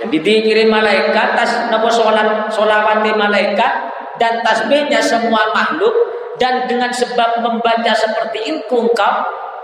Jadi 0.00 0.16
dikirim 0.16 0.72
malaikat, 0.72 1.36
tas 1.36 1.68
napa 1.68 1.92
solat 1.92 2.48
solawati 2.48 3.12
malaikat 3.12 3.72
dan 4.16 4.40
tasbihnya 4.40 5.00
semua 5.04 5.52
makhluk 5.52 5.92
dan 6.40 6.64
dengan 6.68 6.92
sebab 6.92 7.44
membaca 7.44 7.92
seperti 7.96 8.48
itu 8.48 8.76
engkau 8.76 9.14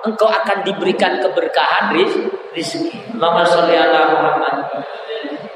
engkau 0.02 0.28
akan 0.28 0.66
diberikan 0.66 1.22
keberkahan 1.22 1.94
rizki. 2.52 2.90
Allahumma 3.16 3.46
Muhammad. 4.10 4.54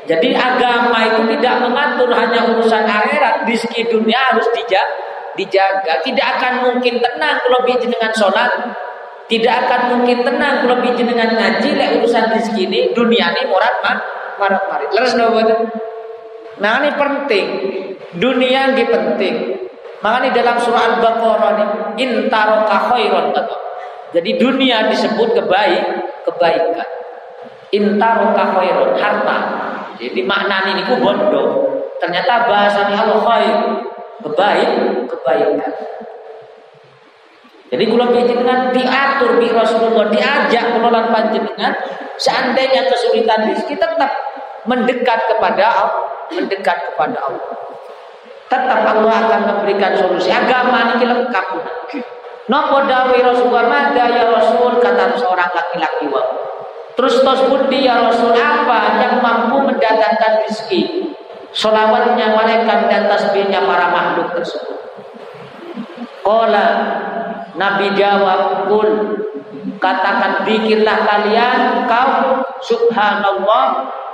Jadi 0.07 0.39
agama 0.39 1.03
itu 1.03 1.23
tidak 1.35 1.67
mengatur 1.67 2.15
hanya 2.15 2.47
urusan 2.47 2.87
akhirat, 2.87 3.43
rizki 3.43 3.83
dunia 3.91 4.23
harus 4.31 4.47
dijaga, 4.55 4.87
dijaga. 5.35 5.99
Tidak 6.07 6.27
akan 6.39 6.53
mungkin 6.71 7.03
tenang 7.03 7.43
kalau 7.43 7.61
dengan 7.67 8.11
sholat. 8.15 8.51
Tidak 9.27 9.55
akan 9.67 9.81
mungkin 9.99 10.23
tenang 10.23 10.63
kalau 10.63 10.79
dengan 10.87 11.29
ngaji. 11.35 11.69
Lek 11.75 11.99
urusan 11.99 12.31
rizki 12.39 12.71
ini 12.71 12.95
dunia 12.95 13.35
ini 13.35 13.51
murat 13.51 13.83
man, 13.83 13.99
marat 14.39 14.63
marit. 14.71 14.91
Leres 14.95 15.19
Nah 16.57 16.73
ini 16.81 16.91
penting. 16.95 17.47
Dunia 18.17 18.71
ini 18.71 18.87
penting. 18.87 19.35
Makanya 20.07 20.31
dalam 20.39 20.57
surah 20.63 20.83
Al-Baqarah 20.95 21.51
ini 21.59 21.65
intaroka 22.07 22.95
khairon 22.95 23.35
kata 23.35 23.66
jadi 24.17 24.41
dunia 24.41 24.89
disebut 24.89 25.37
kebaik, 25.37 25.85
kebaikan. 26.25 26.89
Intaroka 27.69 28.57
khairun 28.57 28.97
harta. 28.97 29.39
Jadi 30.01 30.25
makna 30.25 30.73
ini 30.73 30.89
ku 30.89 30.97
bodoh. 30.97 31.69
Ternyata 32.01 32.49
bahasanya 32.49 33.05
Allah 33.05 33.21
khair. 33.21 33.57
Kebaik, 34.25 34.71
kebaikan. 35.13 35.73
Jadi 37.69 37.85
kalau 37.93 38.09
panjenengan 38.09 38.61
diatur 38.73 39.37
di 39.37 39.53
Rasulullah 39.53 40.09
diajak 40.09 40.65
menolak 40.73 41.13
panjenengan 41.13 41.77
seandainya 42.17 42.89
kesulitan 42.89 43.53
rezeki 43.53 43.77
tetap 43.77 44.09
mendekat 44.65 45.29
kepada 45.29 45.67
Allah, 45.69 46.09
mendekat 46.33 46.89
kepada 46.89 47.21
Allah. 47.21 47.53
Tetap 48.49 48.81
Allah 48.81 49.15
akan 49.29 49.41
memberikan 49.45 49.93
solusi. 49.93 50.33
Agama 50.33 50.97
ini 50.97 51.05
lengkap. 51.05 51.47
Nopo 52.47 52.87
dawi 52.87 53.27
Rasulullah 53.27 53.67
mada 53.67 54.07
ya 54.07 54.31
Rasul 54.31 54.79
kata 54.79 55.19
seorang 55.19 55.51
laki-laki 55.51 56.07
wa. 56.07 56.23
Terus 56.95 57.21
tos 57.27 57.43
budi 57.51 57.83
ya 57.85 58.07
Rasul 58.07 58.33
apa 58.39 59.03
yang 59.03 59.19
mampu 59.19 59.67
mendatangkan 59.67 60.47
rezeki? 60.47 61.11
Solawatnya 61.51 62.37
malaikat 62.37 62.87
dan 62.87 63.11
tasbihnya 63.11 63.65
para 63.67 63.91
makhluk 63.91 64.31
tersebut. 64.39 64.79
Kola 66.23 66.69
Nabi 67.57 67.97
jawab 67.99 68.71
kul 68.71 68.91
katakan 69.83 70.45
bikinlah 70.45 71.03
kalian 71.03 71.89
kau 71.89 72.45
subhanallah 72.63 73.67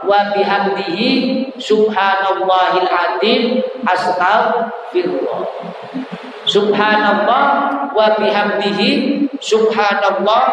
wa 0.02 0.20
bihamdihi 0.34 1.10
subhanallahil 1.58 2.90
azim 2.90 3.42
astagfirullah 3.86 5.40
Subhanallah 6.52 7.44
wa 7.96 8.06
bihamdihi 8.20 8.90
subhanallah 9.40 10.44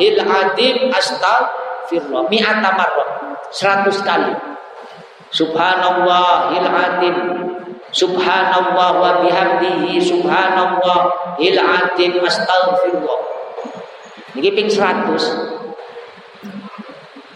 hil 0.00 0.16
adim 0.16 0.88
astaghfirullah. 0.88 2.24
Mi'ata 2.32 2.72
marrah. 2.72 3.08
100 3.52 4.00
kali. 4.00 4.32
Subhanallah 5.28 6.56
hil 6.56 6.68
adim. 6.72 7.16
Subhanallah 7.92 8.90
wa 8.96 9.10
bihamdihi 9.20 10.00
subhanallah 10.00 11.00
hil 11.36 11.60
adim 11.60 12.12
astaghfirullah. 12.24 13.20
Niki 14.32 14.56
ping 14.56 14.72
100 14.72 15.52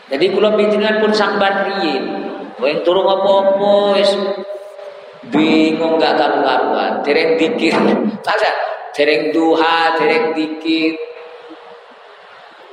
jadi 0.07 0.25
kula 0.31 0.55
pinjenengan 0.55 1.03
pun 1.03 1.11
sambat 1.11 1.67
riyin 1.67 2.05
kowe 2.57 2.71
turun 2.87 3.05
apa-apa 3.11 3.99
bingung 5.31 5.99
gak 5.99 6.19
karu-karuan 6.19 7.03
dereng 7.03 7.39
dikir. 7.39 7.75
Masa 8.23 8.51
dereng 8.95 9.31
duha 9.35 9.97
dereng 9.99 10.35
dikir. 10.37 10.95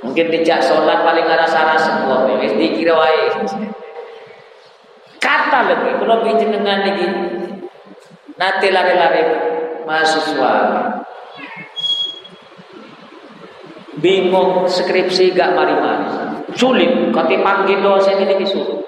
Mungkin 0.03 0.27
tidak 0.35 0.59
sholat 0.67 0.99
paling 1.07 1.23
arah 1.23 1.47
salah 1.47 1.79
semua. 1.79 2.27
Wis 2.39 2.53
dikir 2.59 2.91
wae. 2.91 3.31
Kata 5.23 5.59
lagi 5.71 5.91
kalau 5.95 6.19
dengan 6.27 6.83
lagi 6.83 7.07
nanti 8.35 8.67
lari-lari 8.67 9.23
mahasiswa. 9.87 10.53
Bingung 14.03 14.67
skripsi 14.67 15.31
gak 15.31 15.55
mari-mari. 15.55 16.11
Sulit. 16.59 16.91
Kati 17.15 17.39
panggil 17.39 17.79
dosen 17.79 18.19
ini 18.19 18.35
disuruh 18.35 18.83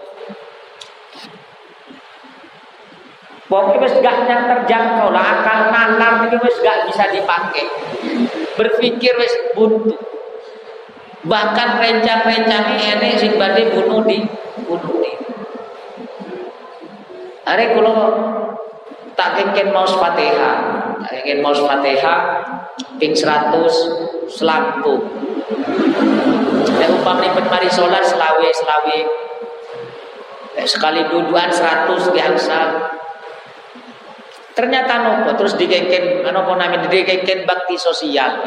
Pokoknya 3.45 3.77
wis 3.86 3.93
gak 4.01 4.25
terjangkau 4.25 5.13
lah 5.13 5.38
akal 5.38 5.69
nalar 5.69 6.25
ini 6.25 6.38
wis 6.41 6.58
gak 6.65 6.89
bisa 6.89 7.05
dipakai. 7.13 7.65
Berpikir 8.58 9.13
wis 9.21 9.34
buntu. 9.53 9.93
Bahkan 11.25 11.69
rencang-rencang 11.81 12.77
ini 12.77 13.17
sing 13.17 13.38
badhe 13.38 13.69
bunuh 13.69 14.01
di 14.05 14.21
bunuh 14.65 14.97
di. 15.01 15.13
Are 17.45 17.65
kalau 17.77 17.97
tak 19.13 19.38
kengken 19.38 19.69
mau 19.69 19.86
Fatihah, 19.86 20.58
tak 21.01 21.10
kengken 21.21 21.39
mau 21.45 21.53
Fatihah 21.53 22.41
ping 22.97 23.13
100 23.13 24.29
selangkung. 24.29 25.01
Nek 26.77 26.89
umpamane 26.89 27.29
pen 27.34 27.45
mari 27.45 27.69
salat 27.69 28.01
selawe 28.01 28.49
selawe. 28.49 28.99
sekali 30.65 31.05
duduan 31.13 31.51
100 31.51 32.10
diangsa. 32.10 32.60
Ternyata 34.55 35.03
nopo 35.03 35.35
terus 35.35 35.59
digengken 35.59 36.23
nopo 36.23 36.55
namanya 36.55 36.87
digengken 36.87 37.43
bakti 37.43 37.75
sosial. 37.75 38.39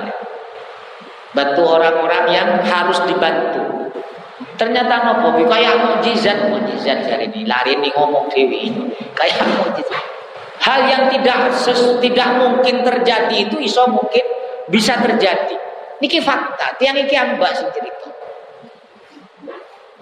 Bantu 1.37 1.63
orang-orang 1.69 2.25
yang 2.33 2.49
harus 2.65 3.05
dibantu. 3.05 3.93
Ternyata 4.57 5.05
nopo 5.05 5.37
kayak 5.37 5.77
mukjizat 5.85 6.49
mukjizat 6.49 7.05
dari 7.05 7.29
ini 7.29 7.45
lari 7.45 7.77
ini 7.77 7.93
ngomong 7.93 8.33
dewi 8.33 8.73
kayak 9.13 9.45
mukjizat. 9.61 10.05
Hal 10.59 10.81
yang 10.89 11.13
tidak 11.13 11.55
ses, 11.55 11.81
tidak 12.01 12.29
mungkin 12.41 12.83
terjadi 12.83 13.37
itu 13.47 13.61
iso 13.61 13.85
mungkin 13.87 14.25
bisa 14.73 14.97
terjadi. 14.99 15.55
Niki 16.01 16.25
fakta, 16.25 16.79
tiang 16.81 16.99
iki 16.99 17.15
ambak 17.15 17.53
sing 17.53 17.69
cerita. 17.71 18.09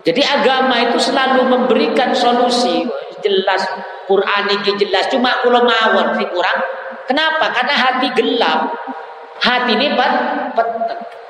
Jadi 0.06 0.22
agama 0.22 0.86
itu 0.86 1.02
selalu 1.02 1.50
memberikan 1.50 2.14
solusi 2.14 2.86
jelas 3.26 3.66
Quran 4.06 4.42
ini 4.50 4.72
jelas. 4.78 5.10
Cuma 5.10 5.42
kalau 5.42 5.66
mawon 5.66 6.14
sih 6.16 6.26
kurang. 6.30 6.58
Kenapa? 7.06 7.50
Karena 7.54 7.74
hati 7.74 8.08
gelap. 8.14 8.70
Hati 9.36 9.76
ini 9.76 9.92
pat, 9.94 10.12
pat 10.56 10.68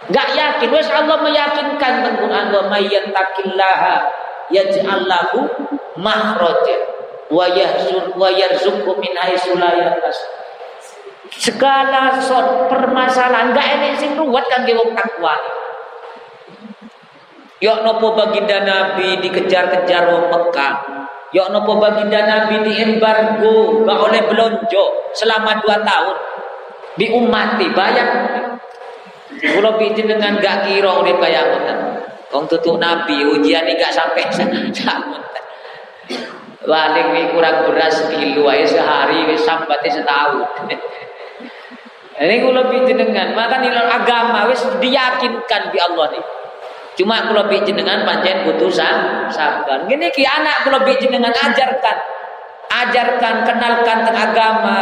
nggak 0.08 0.28
yakin. 0.36 0.68
Wes 0.70 0.88
Allah 0.92 1.18
meyakinkan 1.20 1.92
dengan 2.00 2.14
Quran. 2.20 2.44
Wa 2.52 2.62
may 2.70 2.86
yattaqillaha 2.86 3.96
yaj'al 4.52 5.04
lahu 5.10 5.48
makhraja 5.98 6.76
wa 7.32 7.50
yarzuqhu 8.30 8.92
min 9.02 9.12
la 9.18 9.26
segala 11.26 12.22
sort 12.22 12.70
permasalahan 12.70 13.50
enggak 13.50 13.66
enek 13.66 13.98
sing 13.98 14.14
ruwet 14.14 14.46
kangge 14.46 14.78
wong 14.78 14.94
takwa. 14.94 15.34
Yok 17.58 17.82
nopo 17.82 18.14
baginda 18.14 18.62
Nabi 18.62 19.18
dikejar-kejar 19.24 20.12
wong 20.12 20.28
Mekah 20.30 20.95
Ya 21.34 21.50
nopo 21.50 21.82
baginda 21.82 22.22
Nabi 22.22 22.62
di 22.62 22.72
embargo, 22.78 23.82
gak 23.82 23.98
oleh 23.98 24.22
belonjo 24.30 25.10
selama 25.10 25.58
dua 25.58 25.82
tahun. 25.82 26.16
Diumati 26.96 27.66
banyak. 27.74 28.08
Kalau 29.42 29.72
bikin 29.76 30.06
dengan 30.06 30.38
gak 30.38 30.70
kira 30.70 30.90
oleh 31.02 31.18
kaya 31.18 31.42
ngoten. 31.50 31.78
Wong 32.30 32.44
tutu 32.46 32.78
Nabi 32.78 33.26
ujian 33.26 33.66
gak 33.66 33.92
sampai 33.92 34.22
sampai. 34.76 35.22
Paling 36.66 37.30
kurang 37.30 37.70
beras 37.70 38.10
kilo 38.10 38.50
aja 38.50 38.66
sehari 38.66 39.26
sampai 39.38 39.86
setahun. 39.86 40.46
Ini 42.16 42.40
kalau 42.40 42.72
bikin 42.72 42.96
dengan 42.96 43.36
maka 43.36 43.60
nilai 43.60 43.92
agama 43.92 44.48
wis 44.48 44.64
diyakinkan 44.80 45.68
di 45.68 45.78
Allah 45.78 46.16
nih. 46.16 46.24
Cuma 46.96 47.28
bikin 47.52 47.76
dengan 47.76 48.08
pancen 48.08 48.48
butuh 48.48 48.72
sabar. 48.72 49.84
Gini 49.84 50.08
ki 50.08 50.24
anak 50.24 50.64
kalau 50.64 50.80
bikin 50.80 51.12
dengan 51.12 51.28
ajarkan, 51.28 51.96
ajarkan, 52.72 53.34
kenalkan 53.44 53.98
tentang 54.08 54.16
agama. 54.16 54.80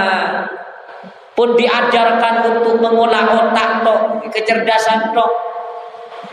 Pun 1.35 1.59
diajarkan 1.59 2.47
untuk 2.55 2.79
mengolah 2.79 3.51
otak 3.51 3.83
tok, 3.83 4.23
kecerdasan 4.31 5.11
tok, 5.11 5.27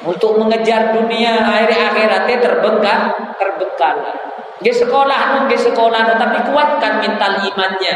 untuk 0.05 0.37
mengejar 0.37 0.93
dunia 0.93 1.41
akhir 1.41 1.73
akhiratnya 1.73 2.37
terbengkak, 2.37 2.99
terbengkalai. 3.41 4.13
Di 4.61 4.69
sekolah, 4.69 5.49
di 5.49 5.57
sekolah, 5.57 6.21
tapi 6.21 6.45
kuatkan 6.53 7.01
mental 7.01 7.41
imannya. 7.49 7.95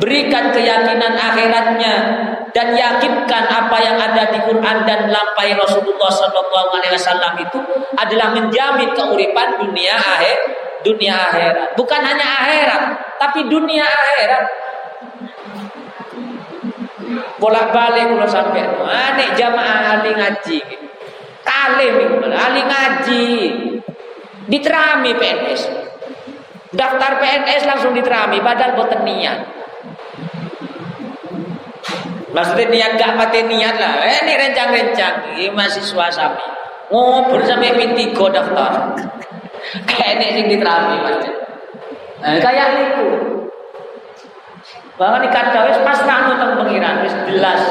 Berikan 0.00 0.48
keyakinan 0.48 1.12
akhiratnya 1.12 1.94
dan 2.56 2.72
yakinkan 2.74 3.44
apa 3.46 3.76
yang 3.78 4.00
ada 4.00 4.32
di 4.32 4.40
Quran 4.42 4.76
dan 4.88 5.12
lampai 5.12 5.54
Rasulullah 5.54 6.08
Sallallahu 6.08 6.70
Alaihi 6.72 6.96
Wasallam 6.96 7.32
itu 7.38 7.58
adalah 7.94 8.32
menjamin 8.34 8.90
keuripan 8.96 9.60
dunia 9.60 9.94
akhir 9.94 10.36
dunia 10.82 11.14
akhirat. 11.14 11.76
Bukan 11.76 12.00
hanya 12.00 12.26
akhirat 12.42 12.82
tapi 13.20 13.46
dunia 13.46 13.84
akhirat. 13.84 14.44
Bolak 17.36 17.68
balik 17.72 18.08
kalau 18.08 18.28
sampai 18.28 18.64
aneh 18.88 19.28
jamaah 19.36 20.00
ahli 20.00 20.10
ngaji. 20.16 20.58
Talim 21.44 21.94
ahli 22.24 22.60
ngaji. 22.64 23.28
Diterami 24.48 25.12
PNS 25.14 25.62
daftar 26.74 27.18
PNS 27.18 27.62
langsung 27.66 27.92
diterami 27.94 28.38
padahal 28.42 28.78
boten 28.78 29.02
niat 29.02 29.59
Maksudnya 32.30 32.66
niat 32.70 32.92
gak 32.94 33.12
mati 33.18 33.42
niat 33.42 33.76
lah. 33.78 34.06
Eh 34.06 34.18
ini 34.22 34.32
rencang-rencang. 34.38 35.14
Ini 35.34 35.50
mahasiswa 35.50 36.06
sami. 36.14 36.44
Ngobrol 36.90 37.42
sampai 37.46 37.74
minti 37.74 38.10
go 38.14 38.30
daftar. 38.30 38.94
Kayak 39.90 40.10
ini 40.18 40.26
sing 40.34 40.46
diterapi 40.50 40.94
maksudnya. 41.04 41.32
Nah, 42.20 42.36
kayak 42.36 42.68
itu. 42.76 43.06
Bahkan 45.00 45.24
kata 45.32 45.58
wis 45.72 45.80
pas 45.80 46.00
kanu 46.04 46.36
teng 46.36 46.52
pengiran 46.60 47.00
wis 47.00 47.16
jelas. 47.32 47.62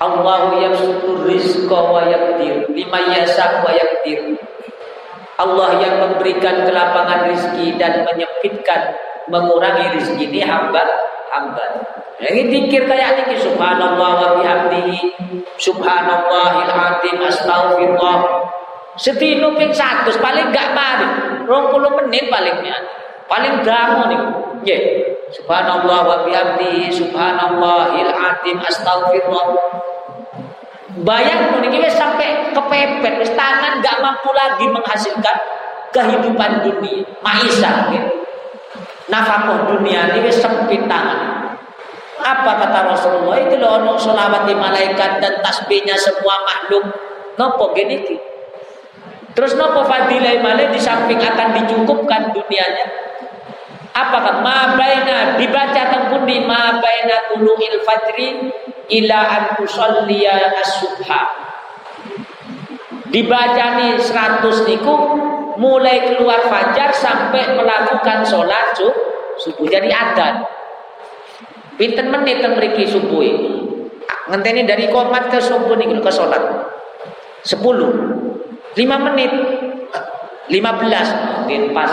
Allahu 0.00 0.56
yabsutur 0.64 1.28
rizqa 1.28 1.80
wa 1.92 2.08
yaqdir 2.08 2.64
lima 2.72 3.00
yasa 3.12 3.60
wa 3.60 3.68
yaqdir. 3.68 4.40
Allah 5.36 5.76
yang 5.76 5.94
memberikan 6.00 6.64
kelapangan 6.64 7.28
rizki 7.28 7.76
dan 7.76 8.08
menyempitkan 8.08 8.96
mengurangi 9.28 10.00
rizki 10.00 10.32
ini 10.32 10.40
hamba 10.40 10.88
hamba. 11.28 11.66
Ini 12.18 12.50
dikir 12.50 12.90
kayak 12.90 13.30
ini 13.30 13.38
subhanallah 13.38 14.10
wa 14.18 14.28
bihamdihi 14.42 15.06
subhanallahil 15.54 16.66
azim 16.66 17.16
astaghfirullah. 17.22 18.18
Setino 18.98 19.54
ping 19.54 19.70
100 19.70 20.18
paling 20.18 20.50
gak 20.50 20.74
mari. 20.74 21.06
20 21.46 21.98
menit 22.02 22.26
palingnya. 22.26 22.74
Paling 23.30 23.62
gamu 23.62 24.10
nih. 24.10 24.20
Nggih. 24.66 24.82
Subhanallah 25.30 25.98
wa 26.02 26.16
bihamdihi 26.26 26.90
subhanallahil 26.90 28.10
azim 28.10 28.58
astaghfirullah. 28.66 29.46
Bayang 31.06 31.62
niki 31.62 31.78
wis 31.78 31.94
sampai 31.94 32.50
kepepet, 32.50 33.30
tangan 33.38 33.78
gak 33.78 34.02
mampu 34.02 34.34
lagi 34.34 34.66
menghasilkan 34.66 35.38
kehidupan 35.94 36.66
dunia, 36.66 37.06
maisha 37.22 37.86
gitu 37.94 38.18
nafkah 39.08 39.64
dunia 39.66 40.12
ini 40.14 40.28
sempit 40.28 40.84
tangan. 40.86 41.37
Apa 42.38 42.54
kata 42.54 42.94
Rasulullah 42.94 43.38
itu 43.42 43.58
loh 43.58 43.82
ono 43.82 43.98
solawat 43.98 44.46
di 44.46 44.54
malaikat 44.54 45.18
dan 45.18 45.42
tasbihnya 45.42 45.98
semua 45.98 46.38
makhluk. 46.46 46.86
Nopo 47.34 47.74
gini 47.74 47.98
Terus 49.34 49.54
nopo 49.58 49.86
fadilah 49.86 50.38
malaikat 50.42 50.74
di 50.74 50.80
samping 50.82 51.18
akan 51.18 51.54
dicukupkan 51.62 52.30
dunianya. 52.30 52.86
Apa 53.94 54.18
kan? 54.22 54.36
Ma 54.46 54.78
baina 54.78 55.34
dibaca 55.34 55.82
teng 55.90 56.22
di 56.26 56.38
ma 56.46 56.78
baina 56.78 57.34
tulu'il 57.34 57.82
fajri 57.82 58.50
ila 59.02 59.18
an 59.18 59.44
tusalliya 59.58 60.54
as-subha. 60.62 61.22
Dibaca 63.08 63.66
nih 63.80 63.98
100 63.98 64.68
niku 64.68 64.94
mulai 65.58 66.12
keluar 66.12 66.46
fajar 66.46 66.94
sampai 66.94 67.56
melakukan 67.56 68.22
sholat 68.22 68.76
subuh. 69.38 69.66
Jadi 69.66 69.90
adan. 69.90 70.57
Pinten 71.78 72.10
menit 72.10 72.42
mriki 72.42 72.84
subuh. 72.90 73.22
Ngenteni 74.28 74.66
dari 74.66 74.90
komat 74.90 75.30
ke 75.30 75.38
subuh 75.38 75.78
nih 75.78 75.88
ke 76.02 76.10
sholat. 76.10 76.42
Sepuluh. 77.46 77.94
Lima 78.74 78.98
menit. 78.98 79.30
Lima 80.50 80.74
belas. 80.76 81.08
Din 81.46 81.70
pas 81.70 81.88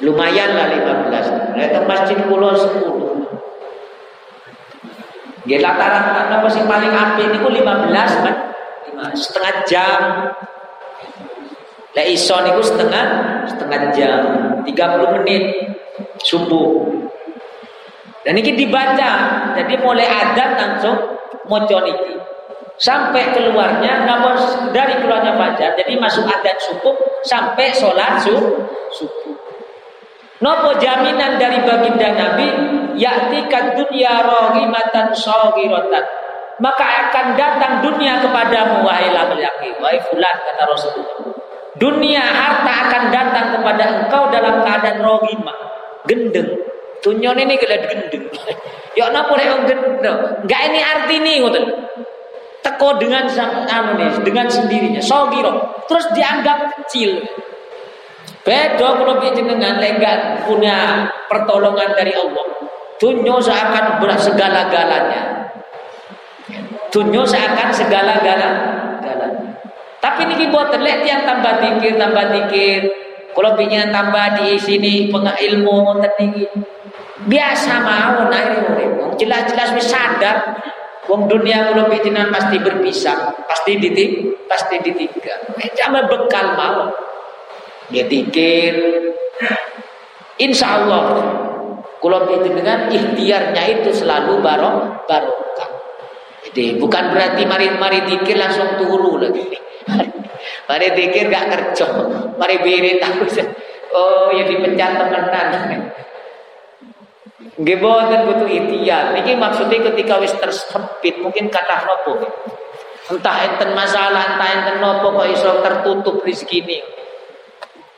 Lumayan 0.00 0.50
lah 0.54 0.66
lima 0.70 0.94
belas. 1.10 1.26
Itu 1.58 1.80
masjid 1.84 2.18
pulau 2.30 2.54
sepuluh. 2.54 3.26
Ya 5.46 5.62
rata-rata 5.62 6.42
apa 6.42 6.48
sih 6.50 6.62
paling 6.66 6.90
api 6.90 7.22
ini 7.30 7.38
lima 7.38 7.86
belas 7.86 8.10
kan? 8.18 8.36
Lima 8.90 9.04
setengah 9.14 9.54
jam 9.66 10.00
lah 11.96 12.04
iso 12.04 12.36
niku 12.44 12.60
setengah 12.60 13.04
setengah 13.48 13.88
jam, 13.96 14.20
30 14.68 15.16
menit 15.16 15.44
subuh. 16.20 16.92
Dan 18.26 18.34
ini 18.42 18.58
dibaca, 18.58 19.10
jadi 19.54 19.74
mulai 19.78 20.02
ada 20.02 20.58
langsung 20.58 20.98
moco 21.46 21.78
niki. 21.86 22.18
Sampai 22.76 23.30
keluarnya, 23.32 24.02
namun 24.04 24.34
dari 24.74 24.98
keluarnya 24.98 25.38
fajar, 25.38 25.78
jadi 25.78 25.94
masuk 25.96 26.26
adat 26.26 26.58
subuh 26.58 26.92
sampai 27.22 27.70
sholat 27.70 28.18
subuh. 28.20 28.66
Nopo 30.42 30.76
jaminan 30.76 31.40
dari 31.40 31.64
baginda 31.64 32.12
Nabi 32.12 32.48
yaktikan 33.00 33.72
dunia 33.72 34.20
rohimatan 34.20 35.08
sogirotan 35.16 36.04
maka 36.60 37.08
akan 37.08 37.36
datang 37.40 37.80
dunia 37.80 38.20
kepadamu 38.20 38.84
wahai 38.84 39.08
laki-laki 39.16 39.72
wahai 39.80 39.96
fulan 40.08 40.36
kata 40.44 40.64
Rasulullah 40.68 41.36
Dunia 41.76 42.24
harta 42.24 42.88
akan 42.88 43.02
datang 43.12 43.46
kepada 43.52 43.84
engkau 43.84 44.32
dalam 44.32 44.64
keadaan 44.64 45.04
rohima, 45.04 45.52
gendeng. 46.08 46.56
Tunyon 47.04 47.36
ini 47.38 47.54
gelat 47.60 47.86
gendeng. 47.88 48.26
ya 48.98 49.12
napa 49.12 49.32
lek 49.36 49.48
gendeng? 49.68 50.18
Enggak 50.44 50.60
ini 50.72 50.80
arti 50.80 51.14
ini 51.20 51.32
ngoten. 51.44 51.64
Teko 52.66 52.98
dengan 52.98 53.30
anu 53.70 53.94
nih, 53.94 54.10
dengan 54.26 54.50
sendirinya. 54.50 54.98
Sogiro. 54.98 55.86
Terus 55.86 56.10
dianggap 56.10 56.82
kecil. 56.82 57.22
Beda 58.42 58.98
kalau 58.98 59.18
jenengan 59.22 59.78
lenggan 59.78 60.42
punya 60.46 61.06
pertolongan 61.26 61.94
dari 61.94 62.14
Allah. 62.14 62.46
Tunyo 62.96 63.42
seakan 63.42 64.00
berat 64.00 64.22
segala-galanya. 64.22 65.22
Tunyo 66.90 67.22
seakan 67.26 67.70
segala-galanya. 67.74 68.76
Tapi 70.00 70.22
ini 70.30 70.46
buat 70.48 70.70
terlihat 70.70 71.02
yang 71.02 71.26
tambah 71.26 71.58
dikir, 71.58 71.98
tambah 71.98 72.24
dikir. 72.30 72.80
Kalau 73.34 73.52
punya 73.52 73.90
tambah 73.90 74.38
di 74.40 74.56
sini 74.56 75.10
ilmu 75.12 75.76
tertinggi. 76.00 76.46
Biasa 77.24 77.72
mau 77.80 78.28
naik 78.28 78.68
urip. 78.68 78.92
Jelas-jelas 79.16 79.72
wis 79.72 79.88
sadar 79.88 80.60
Wong 81.06 81.30
dunia 81.30 81.70
kalau 81.70 81.86
pikiran 81.86 82.34
pasti 82.34 82.58
berpisah, 82.58 83.30
pasti 83.46 83.78
ditik, 83.78 84.42
pasti 84.50 84.82
ditinggal. 84.82 85.54
Jangan 85.78 86.10
bekal 86.10 86.58
mau. 86.58 86.90
Dia 87.94 88.10
tikir. 88.10 88.74
Insya 90.42 90.82
Allah, 90.82 91.06
kalau 92.02 92.26
dengan 92.26 92.90
ikhtiarnya 92.90 93.62
itu 93.78 93.94
selalu 93.94 94.42
barok 94.42 95.06
barokah. 95.06 95.70
Jadi 96.50 96.82
bukan 96.82 97.14
berarti 97.14 97.46
mari-mari 97.46 98.02
tikir 98.10 98.34
langsung 98.34 98.74
turu 98.74 99.22
lagi. 99.22 99.46
Mari 100.66 100.98
pikir 100.98 101.30
gak 101.30 101.46
kerja, 101.46 101.86
mari 102.34 102.58
birit 102.58 102.98
aku. 102.98 103.26
Oh, 103.96 104.28
ya 104.34 104.44
dipecat 104.44 104.98
temenan. 104.98 105.88
Nggih 107.56 107.76
boten 107.80 108.20
butuh 108.28 108.48
ikhtiar. 108.48 109.16
Niki 109.16 109.32
maksudnya 109.32 109.80
ketika 109.92 110.20
wis 110.20 110.32
tersempit 110.36 111.16
mungkin 111.24 111.48
kata 111.48 111.88
nopo. 111.88 112.20
Entah 113.06 113.36
enten 113.48 113.72
masalah, 113.72 114.36
entah 114.36 114.48
enten 114.50 114.76
nopo 114.84 115.16
kok 115.16 115.28
iso 115.32 115.64
tertutup 115.64 116.20
rezeki 116.20 116.58
ini. 116.68 116.78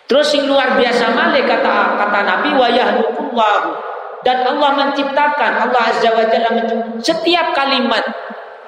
Terus 0.08 0.32
yang 0.32 0.48
luar 0.48 0.78
biasa 0.78 1.12
malih 1.12 1.44
kata 1.44 2.00
kata 2.00 2.20
Nabi 2.24 2.50
wa 2.56 2.68
yahdukullahu 2.70 3.70
dan 4.24 4.40
Allah 4.46 4.70
menciptakan 4.72 5.52
Allah 5.68 5.82
Azza 5.84 6.10
wa 6.16 6.24
Jalla 6.24 6.64
setiap 6.98 7.52
kalimat 7.52 8.02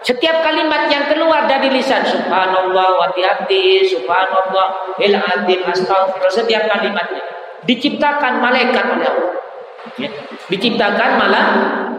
setiap 0.05 0.40
kalimat 0.40 0.88
yang 0.88 1.09
keluar 1.09 1.44
dari 1.44 1.72
lisan 1.72 2.05
subhanallah 2.05 2.88
wa 2.96 3.07
bihamdi 3.12 3.85
subhanallah 3.88 4.96
il 5.00 5.16
azim 5.16 5.61
astaghfirullah 5.64 6.33
setiap 6.33 6.64
kalimatnya 6.68 7.24
diciptakan 7.64 8.40
malaikat 8.40 8.85
oleh 8.96 9.09
Allah. 9.09 9.50
Ya. 9.97 10.11
Diciptakan 10.49 11.11
malah 11.16 11.47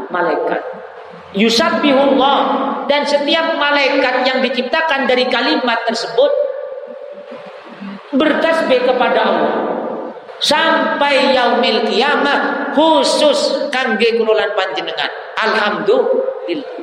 malaikat. 0.10 0.62
Yusabbihullah 1.32 2.40
dan 2.92 3.08
setiap 3.08 3.56
malaikat 3.56 4.28
yang 4.28 4.44
diciptakan 4.44 5.08
dari 5.08 5.26
kalimat 5.32 5.80
tersebut 5.88 6.32
bertasbih 8.12 8.84
kepada 8.84 9.20
Allah 9.24 9.54
sampai 10.44 11.32
yaumil 11.32 11.88
kiamah 11.88 12.74
khusus 12.76 13.72
kangge 13.72 14.20
kulolan 14.20 14.52
panjenengan 14.52 15.08
alhamdulillah 15.40 16.82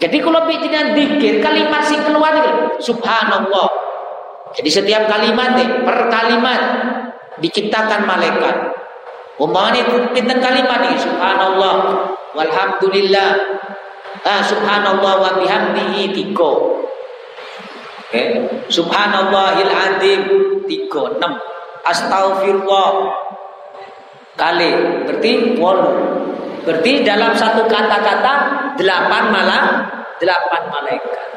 jadi 0.00 0.16
kalau 0.24 0.48
bijinan 0.48 0.96
dikir 0.96 1.44
kalimat 1.44 1.84
sing 1.84 2.00
keluar 2.08 2.32
itu 2.32 2.80
subhanallah. 2.88 3.68
Jadi 4.56 4.70
setiap 4.72 5.04
kalimat 5.06 5.60
per 5.84 6.08
kalimat 6.08 6.60
diciptakan 7.44 8.08
malaikat. 8.08 8.56
Umpamanya 9.40 9.88
pinten 10.12 10.36
kalimat 10.36 10.84
ini 10.84 11.00
subhanallah 11.00 12.04
walhamdulillah. 12.36 13.30
Ah, 14.20 14.44
subhanallah 14.44 15.14
wa 15.16 15.30
bihamdihi 15.40 16.12
tiko. 16.12 16.84
Okay. 18.12 18.36
Subhanallahil 18.68 19.72
azim 19.72 20.20
tiko 20.68 21.16
enam. 21.16 21.40
Astaghfirullah 21.88 23.16
kali 24.36 24.70
berarti 25.08 25.56
walu. 25.56 25.94
Berarti 26.60 27.00
dalam 27.00 27.32
satu 27.32 27.64
kata-kata 27.64 28.32
delapan 28.76 29.32
malam 29.32 29.64
delapan 30.20 30.62
malaikat. 30.68 31.28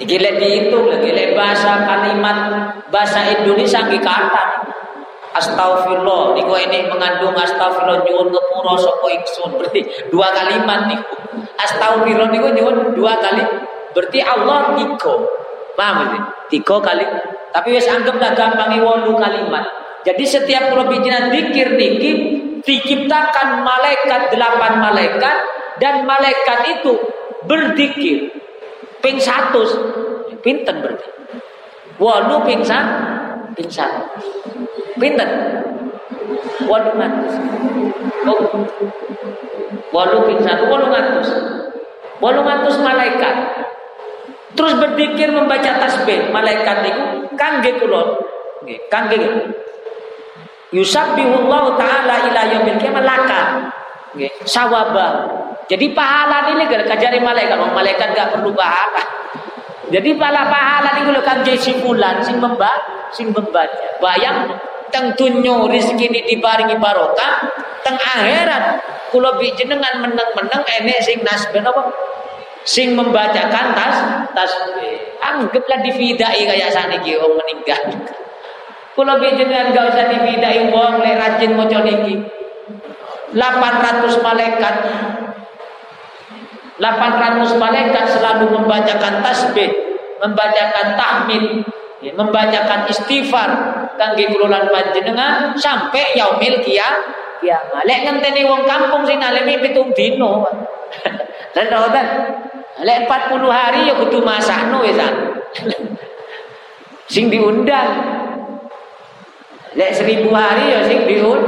Iki 0.00 0.16
lek 0.16 0.34
dihitung 0.40 0.88
lagi 0.88 1.12
bahasa 1.36 1.84
kalimat 1.84 2.38
bahasa 2.88 3.28
Indonesia 3.36 3.84
nggih 3.84 4.00
kata. 4.00 4.44
Astagfirullah 5.38 6.34
niku 6.34 6.54
ini 6.58 6.90
mengandung 6.90 7.34
astagfirullah 7.38 8.02
nyuwun 8.02 8.34
ngepura 8.34 8.74
sapa 8.74 9.06
ingsun 9.14 9.54
berarti 9.54 9.80
dua 10.10 10.28
kalimat 10.34 10.90
niku. 10.90 11.14
Astagfirullah 11.62 12.28
niku 12.34 12.48
nyuwun 12.52 12.98
dua 12.98 13.14
kali 13.22 13.46
berarti 13.94 14.18
Allah 14.22 14.74
tiga. 14.74 15.14
Paham 15.78 15.94
berarti? 16.02 16.18
Tiga 16.50 16.76
kali. 16.82 17.04
Tapi 17.54 17.68
wis 17.70 17.86
anggaplah 17.86 18.34
gampang 18.34 18.76
wolu 18.82 19.14
kalimat. 19.14 19.64
Jadi 20.02 20.24
setiap 20.26 20.74
kula 20.74 20.90
bicara 20.90 21.30
dikir 21.30 21.74
niki 21.74 22.10
diciptakan 22.62 23.62
malaikat 23.62 24.30
delapan 24.34 24.82
malaikat 24.82 25.36
dan 25.78 26.02
malaikat 26.04 26.78
itu 26.78 26.94
berdikir 27.46 28.28
ping 28.98 29.18
satu 29.22 29.62
pinten 30.42 30.82
berarti 30.82 31.08
walu 31.98 32.42
ping 32.46 32.62
ping 32.62 32.86
satu 33.66 34.06
pinten 35.02 35.26
walu 36.70 36.90
ngatus 36.94 37.34
walu 39.90 40.18
ping 40.30 40.38
satu 40.46 40.64
walu 40.70 40.86
ngatus 40.94 41.28
walu 42.22 42.40
ngatus 42.46 42.76
malaikat. 42.82 43.36
Terus 44.58 44.74
berdikir 44.74 45.30
membaca 45.30 45.78
tasbih. 45.78 46.34
Malaikat 46.34 46.82
itu 46.90 47.02
kangge 47.38 47.78
kulon. 47.78 48.18
Kangge 48.90 49.18
Yusabbihullahu 50.68 51.80
taala 51.80 52.28
ila 52.28 52.42
yaumil 52.44 52.76
kiamat 52.76 53.04
laka. 53.06 53.72
Nggih, 54.12 54.32
sawaba. 54.44 55.24
Jadi 55.68 55.92
pahala 55.92 56.48
ini 56.52 56.64
gak 56.64 56.88
kajari 56.88 57.20
malaikat, 57.20 57.56
oh, 57.60 57.72
malaikat 57.76 58.16
gak 58.16 58.32
perlu 58.36 58.52
pahala. 58.56 59.04
Jadi 59.88 60.20
pala 60.20 60.44
pahala 60.52 61.00
ini 61.00 61.08
kalau 61.08 61.22
kan 61.24 61.40
simpulan 61.56 62.20
sing 62.20 62.36
memba 62.36 62.68
sing 63.12 63.32
membaca. 63.32 63.88
Bayang 64.00 64.52
teng 64.92 65.16
tunyo 65.16 65.68
rezeki 65.68 66.12
ini 66.12 66.20
dibaringi 66.28 66.76
barokah, 66.76 67.48
teng 67.84 67.96
akhirat 67.96 68.80
kula 69.08 69.40
jenengan 69.56 70.04
meneng-meneng 70.04 70.62
enek 70.64 71.00
sing 71.00 71.24
nasben 71.24 71.64
apa? 71.64 71.88
Sing 72.68 72.92
membacakan 72.92 73.72
tas 73.72 73.96
tasbih. 74.36 75.16
Anggaplah 75.24 75.80
dividai 75.80 76.44
kayak 76.44 76.68
saniki 76.68 77.16
wong 77.16 77.32
meninggal. 77.40 77.80
Kula 78.92 79.16
jenengan 79.24 79.72
gak 79.72 79.94
usah 79.94 80.06
dibidai 80.12 80.68
wong 80.68 81.00
lek 81.00 81.16
rajin 81.16 81.56
maca 81.56 81.80
niki. 81.80 82.20
800 83.32 84.24
malaikat 84.24 84.74
800 86.78 87.58
malaikat 87.58 88.06
selalu 88.06 88.54
membacakan 88.54 89.18
tasbih, 89.22 89.70
membacakan 90.22 90.94
tahmid, 90.94 91.66
ya, 91.98 92.14
membacakan 92.14 92.86
istighfar 92.86 93.50
kangge 93.98 94.30
kula 94.30 94.70
panjenengan 94.70 95.58
sampai 95.58 96.14
yaumil 96.14 96.62
qiyamah. 96.62 97.26
Kiamat. 97.38 97.86
Lek 97.86 98.02
ngenteni 98.02 98.42
wong 98.42 98.66
kampung 98.66 99.06
sing 99.06 99.22
alemi 99.22 99.62
pitung 99.62 99.94
dino. 99.94 100.42
Dan 101.54 101.70
ngoten. 101.70 102.06
Lek 102.82 103.10
40 103.10 103.42
hari 103.50 103.90
ya 103.90 103.94
kudu 103.98 104.22
masakno 104.22 104.86
wis 104.86 104.98
Sing 107.12 107.26
diundang 107.26 107.90
Lek 109.74 109.90
seribu 109.94 110.30
hari 110.30 110.74
ya 110.74 110.82
sing 110.86 111.06
diun 111.06 111.38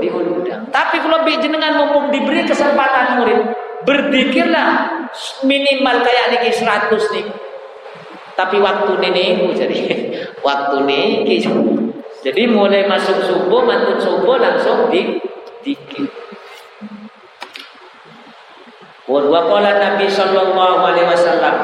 diundang. 0.00 0.68
Tapi 0.68 1.00
kalau 1.00 1.24
jenengan 1.24 1.80
mumpung 1.80 2.12
diberi 2.12 2.44
kesempatan 2.44 3.20
murid, 3.20 3.40
berzikirlah 3.86 4.70
minimal 5.44 5.96
kayak 6.02 6.26
niki 6.34 6.50
100 6.50 6.90
nih. 7.14 7.26
Tapi 8.38 8.56
waktu 8.62 8.92
ini 9.02 9.50
jadi 9.54 9.78
waktu 10.46 10.74
ini 10.86 11.02
jadi 12.22 12.42
mulai 12.50 12.86
masuk 12.86 13.22
subuh, 13.22 13.62
mantun 13.62 13.98
subuh 13.98 14.38
langsung 14.38 14.90
di 14.90 15.18
dikir. 15.62 16.06
Wa 19.08 19.24
qala 19.24 19.70
Nabi 19.80 20.06
sallallahu 20.06 20.84
alaihi 20.84 21.08
wasallam 21.08 21.56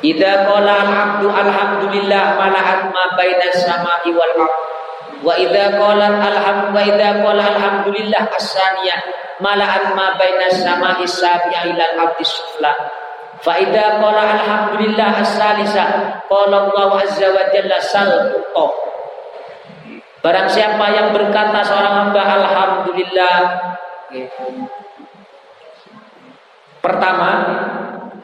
Idza 0.00 0.48
qala 0.48 0.84
alhamdulillah 1.20 2.36
malahat 2.36 2.88
ma 2.92 3.16
baina 3.16 3.48
samai 3.52 4.12
wal 4.12 4.34
ardh 4.40 4.75
Wa 5.24 5.32
idza 5.36 5.76
qala 5.80 6.20
alham 6.20 6.76
wa 6.76 6.80
idza 6.80 7.24
qala 7.24 7.42
alhamdulillah 7.56 8.22
as-saniyah 8.36 9.00
mala'an 9.40 9.96
ma 9.96 10.16
baina 10.20 10.48
samai 10.52 11.04
sabi'a 11.04 11.72
ila 11.72 11.84
al-abdi 11.96 12.24
sufla. 12.24 12.72
Fa 13.40 13.52
idza 13.60 14.00
qala 14.00 14.22
alhamdulillah 14.36 15.10
as-salisa 15.20 15.84
qala 16.28 16.68
Allah 16.68 16.90
azza 17.00 17.28
wa 17.32 17.44
jalla 17.52 17.78
sal 17.80 18.10
Barang 20.24 20.50
siapa 20.50 20.90
yang 20.90 21.14
berkata 21.14 21.62
seorang 21.62 22.10
hamba 22.10 22.22
alhamdulillah 22.24 23.36
Pertama, 26.82 27.30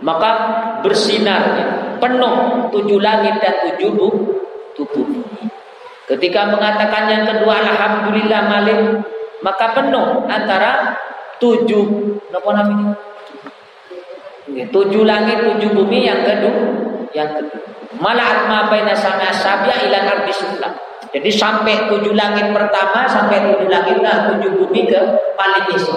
maka 0.02 0.30
bersinar 0.86 1.42
penuh 1.98 2.70
tujuh 2.70 2.98
langit 3.02 3.38
dan 3.42 3.54
tujuh 3.66 3.94
tubuh. 4.74 5.21
Ketika 6.12 6.44
mengatakan 6.44 7.08
yang 7.08 7.24
kedua 7.24 7.56
alhamdulillah 7.56 8.44
malik, 8.44 9.00
maka 9.40 9.72
penuh 9.72 10.28
antara 10.28 10.92
tujuh 11.40 11.88
apa 12.28 12.50
namanya? 12.52 12.92
Tujuh 14.68 15.08
langit, 15.08 15.40
tujuh 15.40 15.72
bumi 15.72 16.04
yang 16.04 16.20
kedua, 16.20 16.68
yang 17.16 17.32
kedua. 17.32 17.64
Malah 17.96 18.44
ma 18.44 18.68
baina 18.68 18.92
sama 18.92 19.32
sabya 19.32 19.88
ila 19.88 19.98
ardi 20.04 20.32
Jadi 21.12 21.28
sampai 21.32 21.88
tujuh 21.88 22.12
langit 22.12 22.52
pertama 22.52 23.08
sampai 23.08 23.48
tujuh 23.48 23.68
langit 23.72 24.00
nah 24.04 24.28
tujuh 24.32 24.52
bumi 24.52 24.92
ke 24.92 25.00
paling 25.32 25.64
iso. 25.72 25.96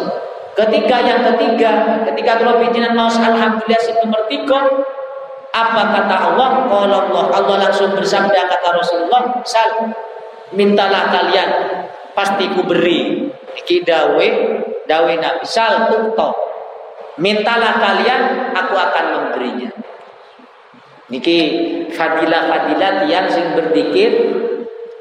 Ketika 0.56 1.04
yang 1.04 1.28
ketiga, 1.28 2.00
ketika 2.08 2.40
kalau 2.40 2.64
bijinan 2.64 2.96
mau 2.96 3.12
alhamdulillah 3.12 3.82
itu 3.84 4.00
nomor 4.08 4.24
apa 5.56 5.82
kata 5.96 6.16
Allah? 6.32 6.50
Kalau 6.68 7.00
Allah, 7.08 7.26
Allah 7.32 7.56
langsung 7.68 7.96
bersabda 7.96 8.52
kata 8.52 8.68
Rasulullah, 8.76 9.40
sal 9.48 9.96
mintalah 10.52 11.08
kalian 11.16 11.50
pasti 12.12 12.52
ku 12.52 12.68
beri. 12.68 13.32
Iki 13.56 13.88
dawe, 13.88 14.28
dawe 14.84 15.14
Nabi 15.16 15.46
sal 15.48 15.88
tukto. 15.88 16.36
Mintalah 17.16 17.80
kalian, 17.80 18.52
aku 18.52 18.76
akan 18.76 19.06
memberinya. 19.16 19.72
Niki 21.08 21.38
fadilah-fadilah 21.96 23.08
yang 23.08 23.32
sing 23.32 23.56
berzikir 23.56 24.12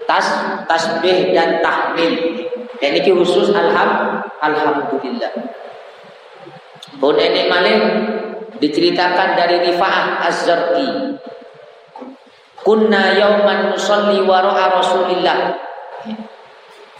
tas 0.06 0.30
tasbih 0.70 1.34
dan 1.34 1.58
tahmid. 1.58 2.46
Dan 2.78 2.94
niki 2.94 3.10
khusus 3.10 3.50
alham 3.50 4.22
alhamdulillah. 4.38 5.32
Pun 7.02 7.18
ini 7.18 7.50
malih 7.50 7.76
diceritakan 8.58 9.38
dari 9.38 9.62
Rifa'ah 9.70 10.26
Az-Zarqi. 10.28 10.88
Kunna 12.64 13.12
yauman 13.12 13.76
nusalli 13.76 14.24
wara'a 14.24 14.80
Rasulillah 14.80 15.52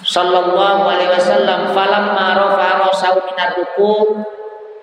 sallallahu 0.05 0.85
alaihi 0.85 1.09
wasallam 1.09 1.73
falamma 1.73 2.37
rafa'a 2.37 2.85
rasahu 2.85 3.25
minar 3.25 3.57
ruku 3.57 4.21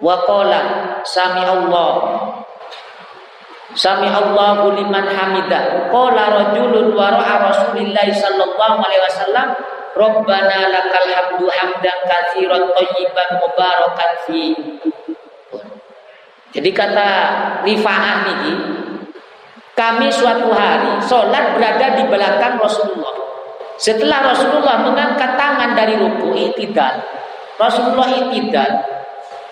wa 0.01 0.25
qala 0.25 0.61
sami 1.05 1.45
Allah 1.45 1.93
Sami 3.71 4.03
Allahu 4.03 4.75
liman 4.75 5.07
hamida. 5.07 5.87
Qala 5.87 6.23
rajulun 6.27 6.91
wa 6.91 7.07
ra'a 7.07 7.39
Rasulillah 7.39 8.03
sallallahu 8.03 8.83
alaihi 8.83 9.03
wasallam 9.07 9.47
Rabbana 9.95 10.71
lakal 10.71 11.07
hamdu 11.07 11.47
hamdan 11.47 11.97
katsiran 12.03 12.67
thayyiban 12.75 13.29
mubarakan 13.39 14.11
fi. 14.27 14.43
Jadi 16.51 16.69
kata 16.75 17.09
Rifa'ah 17.63 18.17
ini 18.27 18.53
kami 19.71 20.11
suatu 20.11 20.51
hari 20.51 20.99
sholat 20.99 21.55
berada 21.55 21.95
di 21.95 22.03
belakang 22.11 22.59
Rasulullah. 22.59 23.15
Setelah 23.79 24.29
Rasulullah 24.29 24.83
mengangkat 24.83 25.39
tangan 25.39 25.73
dari 25.73 25.97
ruku 25.97 26.37
itidal, 26.37 27.01
Rasulullah 27.57 28.13
itidal, 28.13 28.71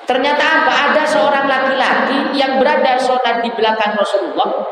Ternyata 0.09 0.41
apa? 0.41 0.73
Ada 0.89 1.03
seorang 1.05 1.45
laki-laki 1.45 2.33
yang 2.33 2.57
berada 2.57 2.97
sholat 2.97 3.45
di 3.45 3.53
belakang 3.53 3.93
Rasulullah. 3.93 4.65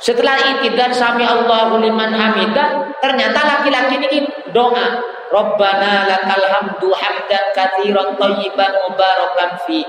Setelah 0.00 0.32
itu 0.48 0.72
dan 0.72 0.88
sami 0.96 1.28
Allahu 1.28 1.76
liman 1.76 2.08
hamidah, 2.08 2.96
ternyata 3.04 3.36
laki-laki 3.44 4.00
ini 4.00 4.24
doa. 4.48 4.96
Rabbana 5.28 6.08
lakal 6.08 6.44
hamdu 6.44 6.88
hamdan 6.88 7.44
katsiran 7.52 8.16
thayyiban 8.16 8.72
mubarakan 8.88 9.60
fi. 9.68 9.84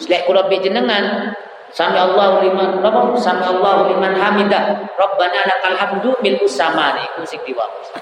Selek 0.00 0.24
kula 0.24 0.48
jenengan 0.48 1.36
Sami 1.70 1.94
Allahu 1.94 2.42
liman 2.42 2.82
apa? 2.82 3.14
Sami 3.14 3.46
Allahu 3.46 3.94
liman 3.94 4.10
hamidah. 4.18 4.90
Rabbana 4.98 5.40
lakal 5.46 5.74
hamdu 5.78 6.10
mil 6.18 6.34
usamani. 6.42 7.06
Kusik 7.14 7.46
diwawas. 7.46 7.94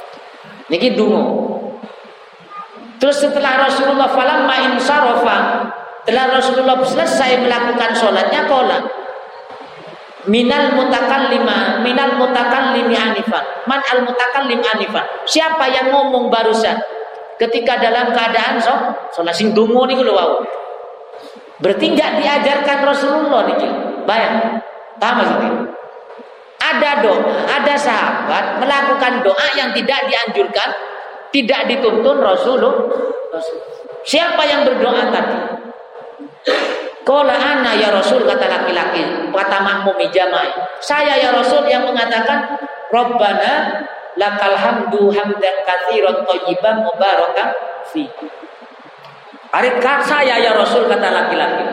Niki 0.73 0.97
dungo. 0.97 1.53
Terus 2.97 3.21
setelah 3.23 3.69
Rasulullah 3.69 4.09
falamma 4.09 4.73
insarafa 4.73 5.69
setelah 6.09 6.41
Rasulullah 6.41 6.81
selesai 6.81 7.37
melakukan 7.45 7.93
sholatnya 7.93 8.49
kola 8.49 8.81
minal 10.25 10.73
mutakallima 10.73 11.85
minal 11.85 12.17
mutakallimi 12.17 12.97
anifan 12.97 13.45
man 13.69 13.77
al 13.93 14.09
mutakallim 14.09 14.57
anifan 14.57 15.05
siapa 15.29 15.69
yang 15.69 15.93
ngomong 15.93 16.33
barusan 16.33 16.81
ketika 17.37 17.77
dalam 17.77 18.09
keadaan 18.17 18.57
sholat 19.13 19.37
sing 19.37 19.53
dungu 19.53 19.85
nih 19.85 20.01
kalau 20.01 20.17
wow 20.17 20.31
berarti 21.59 21.87
nggak 21.95 22.11
diajarkan 22.23 22.79
Rasulullah 22.87 23.47
nih 23.47 23.73
bayang. 24.07 24.63
Paham 24.99 25.23
sih 25.23 25.53
ada 26.59 26.91
doa 27.07 27.23
ada 27.47 27.75
sahabat 27.79 28.59
melakukan 28.59 29.23
doa 29.23 29.47
yang 29.55 29.71
tidak 29.71 30.11
dianjurkan 30.11 30.69
tidak 31.31 31.71
dituntun 31.71 32.19
Rasulullah. 32.19 32.75
Siapa 34.03 34.43
yang 34.43 34.67
berdoa 34.67 35.13
tadi? 35.13 35.39
Kola 37.07 37.37
ana 37.37 37.73
ya 37.73 37.89
Rasul 37.89 38.27
kata 38.27 38.47
laki-laki 38.49 39.01
kata 39.33 39.59
makmumi 39.65 40.13
jamaah. 40.13 40.77
Saya 40.83 41.17
ya 41.17 41.33
Rasul 41.33 41.65
yang 41.65 41.89
mengatakan 41.89 42.59
Rabbana 42.93 43.85
lakal 44.19 44.57
hamdu 44.57 45.09
hamdan 45.13 45.57
katsiran 45.65 46.27
thayyiban 46.29 46.85
mubarakan 46.85 47.49
fi. 47.89 48.05
Arikat 49.49 50.05
saya 50.05 50.37
ya 50.37 50.53
Rasul 50.53 50.85
kata 50.85 51.09
laki-laki. 51.09 51.65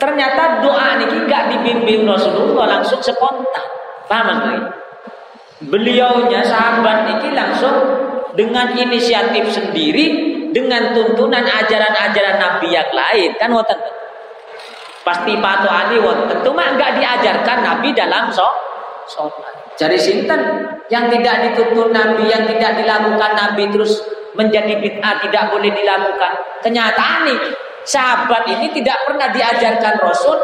Ternyata 0.00 0.64
doa 0.64 0.96
ini 0.98 1.28
gak 1.28 1.52
dibimbing 1.54 2.08
Rasulullah 2.08 2.80
langsung 2.80 2.98
spontan. 3.04 3.66
Paham 4.10 4.26
enggak? 4.40 4.62
Beliaunya 5.60 6.40
sahabat 6.40 7.20
ini 7.20 7.36
langsung 7.36 7.76
dengan 8.32 8.72
inisiatif 8.72 9.52
sendiri 9.52 10.06
dengan 10.50 10.96
tuntunan 10.96 11.44
ajaran-ajaran 11.44 12.36
Nabi 12.40 12.68
yang 12.74 12.90
lain 12.90 13.30
kan 13.38 13.52
wonten 13.52 13.78
Pasti 15.04 15.32
patuh 15.36 15.70
ali 15.70 15.96
wonten. 16.00 16.40
Cuma 16.44 16.74
enggak 16.74 16.96
diajarkan 16.96 17.58
Nabi 17.60 17.92
dalam 17.92 18.32
sholat. 18.32 19.59
Jadi 19.80 19.96
sinten? 19.96 20.40
Yang 20.92 21.16
tidak 21.16 21.34
dituntun 21.48 21.88
Nabi, 21.96 22.28
yang 22.28 22.44
tidak 22.44 22.76
dilakukan 22.76 23.32
Nabi 23.32 23.64
terus 23.72 24.04
menjadi 24.36 24.76
bid'ah 24.76 25.24
tidak 25.24 25.48
boleh 25.48 25.72
dilakukan. 25.72 26.32
Kenyataan 26.60 27.24
nih 27.24 27.40
sahabat 27.88 28.44
ini 28.52 28.68
tidak 28.76 29.08
pernah 29.08 29.32
diajarkan 29.32 29.96
Rasul 30.04 30.36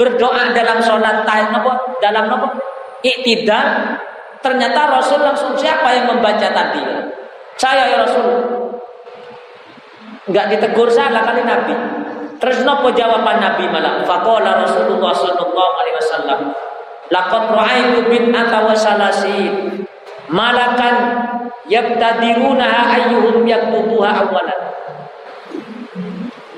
berdoa 0.00 0.56
dalam 0.56 0.80
sholat 0.80 1.28
nopo? 1.52 2.00
Dalam 2.00 2.32
nopo? 2.32 2.56
Iktidal. 3.04 4.00
Ternyata 4.40 4.88
Rasul 4.88 5.20
langsung 5.20 5.52
siapa 5.60 5.92
yang 5.92 6.16
membaca 6.16 6.48
tadi? 6.48 6.80
Saya 7.60 7.92
ya 7.92 7.96
Rasul. 8.00 8.28
Nggak 10.32 10.56
ditegur 10.56 10.88
salah 10.88 11.20
kali 11.28 11.44
Nabi. 11.44 11.76
Terus 12.40 12.64
nopo 12.64 12.88
jawaban 12.96 13.44
Nabi 13.44 13.68
malah 13.68 14.00
faqala 14.08 14.64
Rasulullah 14.64 15.12
sallallahu 15.12 15.72
alaihi 15.76 15.96
wasallam 16.00 16.40
laqad 17.10 17.44
ra'aitu 17.54 18.06
bid'ata 18.06 18.64
wa 18.64 18.74
salasin 18.74 19.84
malakan 20.30 20.94
yabtadiruna 21.66 22.66
ayyuhum 22.94 23.44
yaktubuha 23.46 24.26
awalan 24.26 24.70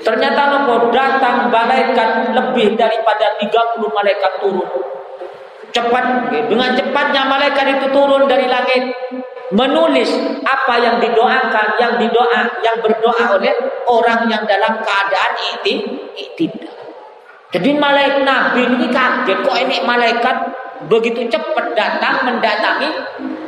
Ternyata 0.02 0.42
nopo 0.50 0.90
datang 0.90 1.46
malaikat 1.46 2.34
lebih 2.34 2.74
daripada 2.74 3.38
30 3.38 3.86
malaikat 3.86 4.32
turun. 4.42 4.66
Cepat 5.70 6.04
dengan 6.50 6.74
cepatnya 6.74 7.22
malaikat 7.22 7.78
itu 7.78 7.86
turun 7.94 8.26
dari 8.26 8.50
langit 8.50 8.90
menulis 9.54 10.10
apa 10.42 10.74
yang 10.82 10.98
didoakan, 10.98 11.66
yang 11.78 11.94
didoa, 12.02 12.40
yang 12.66 12.76
berdoa 12.82 13.38
oleh 13.38 13.54
orang 13.86 14.26
yang 14.26 14.42
dalam 14.42 14.82
keadaan 14.82 15.32
tidak. 16.34 16.81
Jadi 17.52 17.76
malaikat 17.76 18.24
Nabi 18.24 18.64
ini 18.64 18.88
kaget 18.88 19.44
kok 19.44 19.58
ini 19.60 19.84
malaikat 19.84 20.36
begitu 20.88 21.28
cepat 21.28 21.76
datang 21.76 22.24
mendatangi 22.24 22.88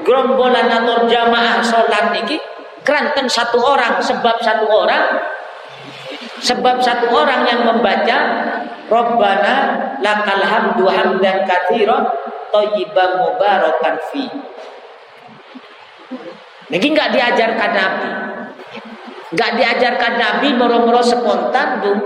gerombolan 0.04 0.68
atau 0.68 1.08
jamaah 1.08 1.64
sholat 1.64 2.12
ini 2.12 2.36
keranten 2.84 3.24
satu 3.24 3.58
orang 3.64 3.96
sebab 4.04 4.36
satu 4.44 4.68
orang 4.68 5.18
sebab 6.44 6.84
satu 6.84 7.08
orang 7.10 7.48
yang 7.48 7.64
membaca 7.64 8.18
Rabbana 8.92 9.54
lakal 10.04 10.44
hamdu 10.44 10.84
hamdan 10.84 11.48
katsiran 11.48 12.04
thayyiban 12.52 13.24
mubarakan 13.24 13.96
fi 14.12 14.28
ini 16.72 16.86
nggak 16.96 17.12
diajarkan 17.12 17.70
Nabi. 17.76 18.10
Nggak 19.34 19.50
diajarkan 19.58 20.12
Nabi 20.16 20.48
moro-moro 20.56 21.02
spontan 21.04 21.84
tuh. 21.84 21.98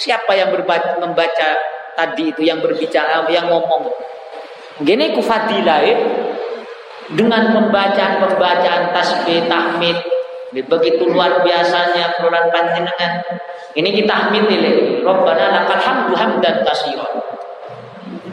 Siapa 0.00 0.32
yang 0.32 0.48
membaca 0.96 1.48
tadi 1.92 2.32
itu 2.32 2.40
yang 2.48 2.64
berbicara 2.64 3.28
yang 3.28 3.52
ngomong. 3.52 3.84
Gini 4.80 5.12
ku 5.12 5.20
fadilah 5.20 5.84
dengan 7.12 7.52
pembacaan-pembacaan 7.52 8.96
tasbih 8.96 9.44
tahmid 9.44 10.00
begitu 10.56 11.04
luar 11.04 11.44
biasanya 11.44 12.16
keluaran 12.16 12.48
panjenengan. 12.48 13.20
Ini 13.76 13.86
kita 13.92 14.08
hamid 14.08 14.48
ini 14.48 15.04
Rabbana 15.04 15.52
lakal 15.52 15.78
hamdu 15.84 16.16
hamdan 16.16 16.64
katsiran. 16.64 17.20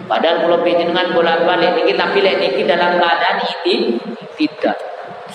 Padahal 0.08 0.48
kalau 0.48 0.64
panjenengan 0.64 1.12
bolak-balik 1.12 1.84
ini 1.84 1.92
kita 1.92 2.06
pilih 2.16 2.36
ini 2.40 2.64
dalam 2.64 2.96
keadaan 2.96 3.44
ini 3.44 4.00
tidak. 4.40 4.80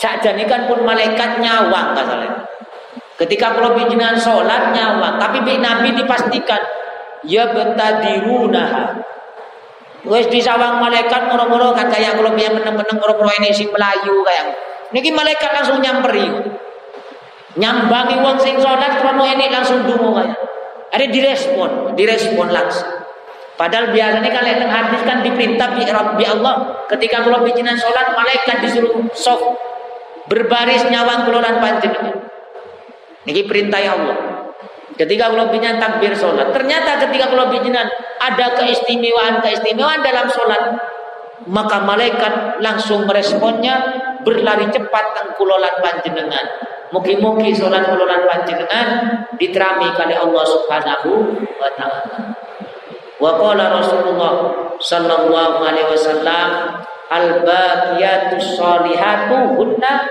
Saja 0.01 0.33
ini 0.33 0.49
kan 0.49 0.65
pun 0.65 0.81
malaikat 0.81 1.45
nyawang 1.45 1.93
kasalnya 1.93 2.52
ketika 3.21 3.53
kalau 3.57 3.77
panjenengan 3.77 4.17
sholat 4.17 4.73
nyawang 4.73 5.21
tapi 5.21 5.45
Nabi 5.59 5.93
dipastikan 5.97 6.61
ya 7.27 7.51
betadirunah 7.53 9.03
Wes 10.03 10.27
disawang 10.27 10.83
malaikat 10.83 11.31
moro-moro 11.31 11.71
kan 11.79 11.87
kayak 11.87 12.19
kalau 12.19 12.35
dia 12.35 12.51
meneng-meneng 12.51 12.99
moro-moro 12.99 13.31
ini 13.39 13.55
si 13.55 13.71
Melayu 13.71 14.27
kayak. 14.27 14.47
Niki 14.91 15.15
malaikat 15.15 15.55
langsung 15.55 15.79
nyamperi. 15.79 16.27
Nyambangi 17.55 18.19
wong 18.19 18.37
sing 18.43 18.59
salat 18.59 18.99
krono 18.99 19.23
ini 19.23 19.47
langsung 19.47 19.87
dungo 19.87 20.19
kayak. 20.19 20.35
Ada 20.91 21.07
direspon, 21.07 21.95
direspon 21.95 22.51
langsung. 22.51 22.91
Padahal 23.55 23.95
biasanya 23.95 24.27
kalau 24.27 24.49
yang 24.51 24.67
hadis 24.67 25.01
kan 25.07 25.23
diperintah 25.23 25.79
bi 25.79 25.87
Rabbi 25.87 26.25
Allah 26.27 26.83
ketika 26.91 27.23
kalau 27.23 27.47
bijinan 27.47 27.79
sholat 27.79 28.11
malaikat 28.19 28.59
disuruh 28.59 29.07
sok 29.15 29.55
berbaris 30.27 30.83
nyawang 30.91 31.31
kelolaan 31.31 31.63
panjenengan. 31.63 32.32
Niki 33.23 33.47
perintah 33.47 33.79
Allah. 33.79 34.17
Ketika 34.93 35.33
kalau 35.33 35.49
bijinan 35.49 35.81
takbir 35.81 36.13
sholat, 36.13 36.53
ternyata 36.53 37.01
ketika 37.09 37.33
kalau 37.33 37.49
bijinan 37.49 37.89
ada 38.21 38.47
keistimewaan-keistimewaan 38.61 40.05
dalam 40.05 40.29
sholat, 40.29 40.77
maka 41.49 41.81
malaikat 41.83 42.61
langsung 42.61 43.09
meresponnya 43.09 43.81
berlari 44.23 44.69
cepat 44.69 45.17
tengkulolan 45.17 45.75
panjenengan. 45.81 46.47
Mugi-mugi 46.93 47.57
sholat 47.57 47.89
kulolan 47.89 48.29
panjenengan 48.29 48.87
diterami 49.41 49.97
kali 49.97 50.13
Allah 50.13 50.45
Subhanahu 50.45 51.11
wa 51.57 51.71
taala. 51.73 52.37
Wa 53.17 53.33
qala 53.41 53.81
Rasulullah 53.81 54.35
sallallahu 54.77 55.57
alaihi 55.63 55.89
wasallam 55.89 56.49
al-baqiyatus 57.09 58.61
salihatu 58.61 59.57
hunna 59.57 60.05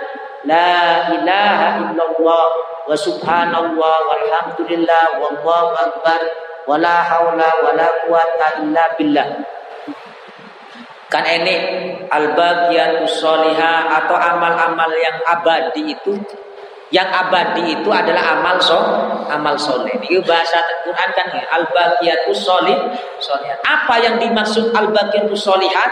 la 0.45 1.11
ilaha 1.13 1.67
illallah 1.91 2.49
wa 2.89 2.95
subhanallah 2.97 3.95
walhamdulillah 4.09 5.05
wallahu 5.21 5.77
akbar 5.77 6.21
wala 6.65 7.05
haula 7.05 7.49
wala 7.61 7.87
quwata 8.05 8.65
illa 8.65 8.83
billah 8.97 9.27
kan 11.11 11.27
ini 11.27 11.55
al-baqiyatus 12.07 13.19
atau 13.19 14.15
amal-amal 14.15 14.91
yang 14.95 15.17
abadi 15.27 15.91
itu 15.91 16.15
yang 16.91 17.07
abadi 17.07 17.71
itu 17.71 17.87
adalah 17.87 18.35
amal 18.35 18.59
so, 18.59 18.75
amal 19.31 19.55
soleh. 19.55 19.95
Ini 19.95 20.19
bahasa 20.27 20.59
Quran 20.83 21.09
kan 21.15 21.27
al-baqiyatus 21.31 22.43
sholih, 22.43 22.75
Apa 23.63 23.95
yang 24.03 24.19
dimaksud 24.19 24.75
al-baqiyatus 24.75 25.39
sholihat? 25.39 25.91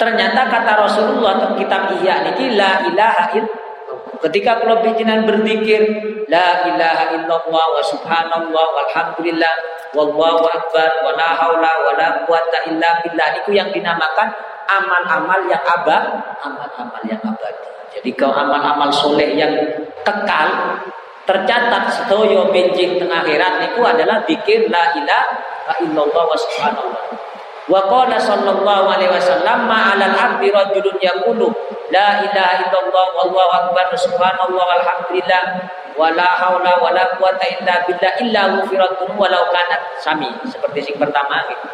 Ternyata 0.00 0.48
kata 0.48 0.80
Rasulullah 0.80 1.36
dalam 1.36 1.60
kitab 1.60 1.92
Ihya 2.00 2.24
niki 2.24 2.56
la 2.56 2.88
ilaha 2.88 3.36
illallah 3.36 3.68
Ketika 4.20 4.60
kalau 4.60 4.80
bijinan 4.80 5.28
berzikir 5.28 5.80
la 6.28 6.64
ilaha 6.64 7.12
illallah 7.16 7.64
wa 7.72 7.82
subhanallah 7.84 8.66
walhamdulillah 8.76 9.54
wallahu 9.96 10.44
akbar 10.44 10.88
wa 11.04 11.12
la 11.16 11.36
haula 11.36 11.72
wa 11.84 11.92
la 11.96 12.08
quwata 12.24 12.68
illa 12.68 13.00
billah 13.00 13.28
itu 13.40 13.56
yang 13.56 13.72
dinamakan 13.72 14.28
amal-amal 14.68 15.40
yang 15.48 15.64
abad, 15.64 16.20
amal-amal 16.44 17.02
yang 17.08 17.20
abadi. 17.24 17.64
Jadi 17.96 18.10
kau 18.12 18.28
amal-amal 18.30 18.92
soleh 18.92 19.34
yang 19.34 19.52
kekal 20.04 20.78
tercatat 21.24 21.84
setoyo 21.92 22.48
benjing 22.52 23.00
tengah 23.00 23.24
akhirat 23.24 23.72
itu 23.72 23.80
adalah 23.82 24.20
zikir 24.28 24.68
la 24.68 24.94
ilaha 25.00 25.74
illallah 25.80 26.24
wa 26.28 26.36
subhanallah. 26.36 27.29
Wa 27.70 27.86
qala 27.86 28.18
sallallahu 28.18 28.90
alaihi 28.90 29.14
wasallam 29.14 29.70
ma 29.70 29.94
'alal 29.94 30.10
ardi 30.10 30.50
rajulun 30.50 30.98
yaqulu 30.98 31.54
la 31.94 32.18
ilaha 32.26 32.66
illallah 32.66 33.06
wallahu 33.14 33.50
akbar 33.54 33.86
subhanallah 33.94 34.58
walhamdulillah 34.58 35.42
wala 35.94 36.26
haula 36.42 36.82
wala 36.82 37.06
quwata 37.14 37.46
illa 37.46 37.86
billah 37.86 38.12
illa 38.26 38.42
ghufiratun 38.58 39.14
walau 39.14 39.46
kanat 39.54 39.78
sami 40.02 40.26
seperti 40.50 40.90
sing 40.90 40.96
pertama 40.98 41.46
gitu. 41.46 41.68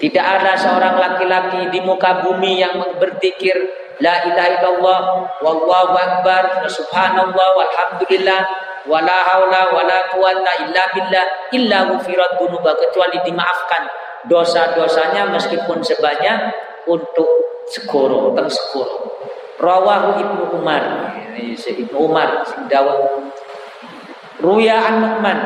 Tidak 0.00 0.24
ada 0.24 0.56
seorang 0.56 0.96
laki-laki 0.96 1.68
di 1.68 1.84
muka 1.84 2.24
bumi 2.24 2.64
yang 2.64 2.80
berzikir 2.96 3.54
la 4.00 4.16
ilaha 4.24 4.48
illallah 4.48 5.00
wallahu 5.44 5.92
akbar 5.92 6.64
subhanallah 6.72 7.48
walhamdulillah 7.60 8.40
wala 8.88 9.16
haula 9.28 9.76
wala 9.76 9.98
quwata 10.08 10.52
illa 10.64 10.82
billah 10.96 11.26
illa 11.52 11.78
ghufiratun 11.92 12.50
kecuali 12.56 13.20
dimaafkan 13.22 13.86
dosa-dosanya 14.26 15.30
meskipun 15.30 15.82
sebanyak 15.82 16.54
untuk 16.86 17.26
sekoro 17.70 18.34
teng 18.34 18.50
sekoro 18.50 19.12
rawahu 19.62 20.18
ibnu 20.18 20.44
umar. 20.58 21.14
Ini 21.32 21.54
ibnu 21.54 21.96
umar 21.96 22.42
sing 22.42 22.66
dawuh 22.66 23.30
ruya 24.42 24.82
an 24.82 24.94
nu'man. 24.98 25.38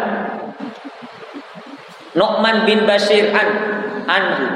Nu'man 2.17 2.65
bin 2.65 2.89
Basir 2.89 3.29
an 3.37 3.49
anhu. 4.09 4.47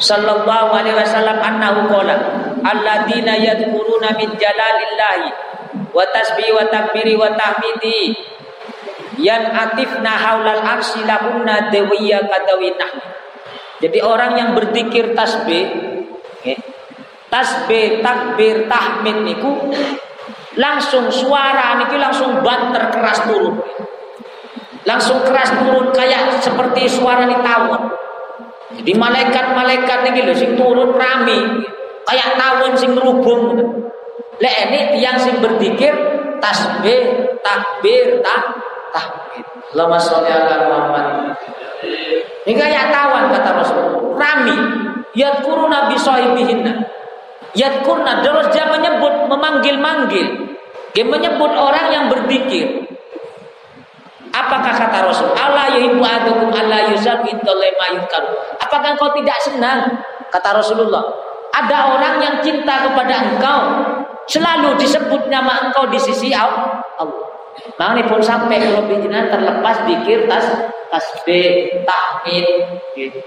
Sallallahu 0.00 0.72
alaihi 0.72 0.96
wasallam 0.96 1.36
annahu 1.36 1.84
qala 1.92 2.16
alladzina 2.64 3.36
yadhkuruna 3.36 4.16
min 4.16 4.32
jalalillahi 4.40 5.28
wa 5.92 6.00
tasbih 6.08 6.56
wa 6.56 6.64
takbiri 6.72 7.12
wa 7.12 7.28
tahmidi 7.36 8.16
yan 9.20 9.52
atifna 9.52 10.16
haulal 10.16 10.64
arsy 10.64 11.04
lahunna 11.04 11.68
dawiyya 11.68 12.24
kadawinah 12.24 12.90
jadi 13.82 13.98
orang 13.98 14.38
yang 14.38 14.48
berzikir 14.54 15.10
tasbih, 15.10 15.66
okay, 16.38 16.54
tasbih, 17.26 17.98
takbir, 17.98 18.70
tahmid 18.70 19.26
niku 19.26 19.74
langsung 20.54 21.10
suara 21.10 21.82
niki 21.82 21.98
langsung 21.98 22.46
banter 22.46 22.94
keras 22.94 23.26
turun. 23.26 23.58
Langsung 24.86 25.26
keras 25.26 25.50
turun 25.58 25.90
kayak 25.90 26.38
seperti 26.38 26.86
suara 26.86 27.26
di 27.26 27.34
tawon. 27.42 27.90
Jadi 28.78 28.92
malaikat-malaikat 28.94 29.98
niki 30.06 30.30
lho 30.30 30.34
sing 30.38 30.54
turun 30.54 30.94
rame 30.94 31.66
kayak 32.06 32.38
tawon 32.38 32.78
sing 32.78 32.94
rubung. 32.94 33.58
Lek 34.38 34.56
ini 34.70 35.02
yang 35.02 35.18
sing 35.18 35.42
berzikir 35.42 35.90
tasbih, 36.38 37.34
takbir, 37.42 38.22
tah, 38.22 38.42
tahmid. 38.94 39.21
Lama 39.72 39.96
sholli 39.96 40.28
Muhammad. 40.68 41.36
Ini 42.42 42.54
kayak 42.58 42.90
tawan 42.90 43.30
kata 43.30 43.50
Rasul. 43.54 44.12
Rami. 44.18 44.56
Yadkuru 45.14 45.68
nabi 45.68 45.94
sahibihinna. 45.96 46.72
Yadkurna. 47.52 48.24
Terus 48.24 48.48
dia 48.50 48.66
menyebut, 48.68 49.28
memanggil-manggil. 49.28 50.26
Dia 50.92 51.04
menyebut 51.04 51.52
orang 51.52 51.86
yang 51.92 52.04
berzikir. 52.08 52.84
Apakah 54.32 54.72
kata 54.72 54.98
Rasul? 55.04 55.28
Allah 55.36 55.76
yuhibbu 55.76 56.00
adukum 56.00 56.48
Allah 56.56 56.88
yusal 56.88 57.20
Apakah 58.56 58.96
engkau 58.96 59.12
tidak 59.12 59.36
senang? 59.44 59.92
Kata 60.32 60.56
Rasulullah. 60.56 61.04
Ada 61.52 61.92
orang 61.92 62.14
yang 62.24 62.36
cinta 62.40 62.80
kepada 62.80 63.28
engkau. 63.28 63.60
Selalu 64.24 64.80
disebut 64.80 65.28
nama 65.28 65.68
engkau 65.68 65.84
di 65.92 66.00
sisi 66.00 66.32
Allah. 66.32 67.31
Makanya 67.76 68.08
pun 68.08 68.20
sampai 68.22 68.58
kalau 68.60 68.84
bijinan 68.88 69.28
terlepas 69.28 69.84
dikir 69.88 70.26
tas 70.26 70.46
tasbih, 70.92 71.82
tahmid, 71.88 72.46
gitu. 72.96 73.20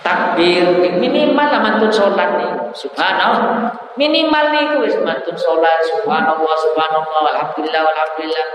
takbir 0.00 0.64
minimal 0.96 1.48
mantun 1.60 1.92
sholat 1.92 2.28
nih. 2.40 2.52
Subhanallah. 2.72 3.68
Minimal 4.00 4.44
nih 4.54 4.64
wis 4.84 4.96
mantun 5.04 5.36
sholat. 5.36 5.84
Subhanallah 5.92 6.56
subhanallah 6.64 7.22
alhamdulillah 7.36 7.82
alhamdulillah. 7.84 8.48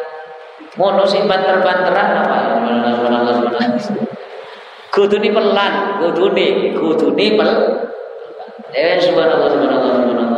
Ngono 0.73 1.03
sing 1.05 1.29
banter-banteran 1.29 2.07
apa? 2.25 2.37
Subhanallah 2.57 3.33
subhanallah 3.37 4.13
kudu 4.93 5.17
ni 5.17 5.33
pelan 5.33 5.73
kudu 5.97 6.25
ni 6.37 6.69
kudu 6.77 7.17
ni 7.17 7.33
pel 7.33 7.49
eh 8.77 9.01
subhanallah 9.01 9.49
subhanallah 9.49 9.89
subhanallah 9.97 10.32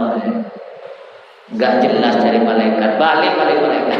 enggak 1.54 1.74
jelas 1.84 2.16
dari 2.22 2.39
malaikat 2.41 2.91
balik 2.98 3.34
balik 3.38 3.58
malaikat 3.62 4.00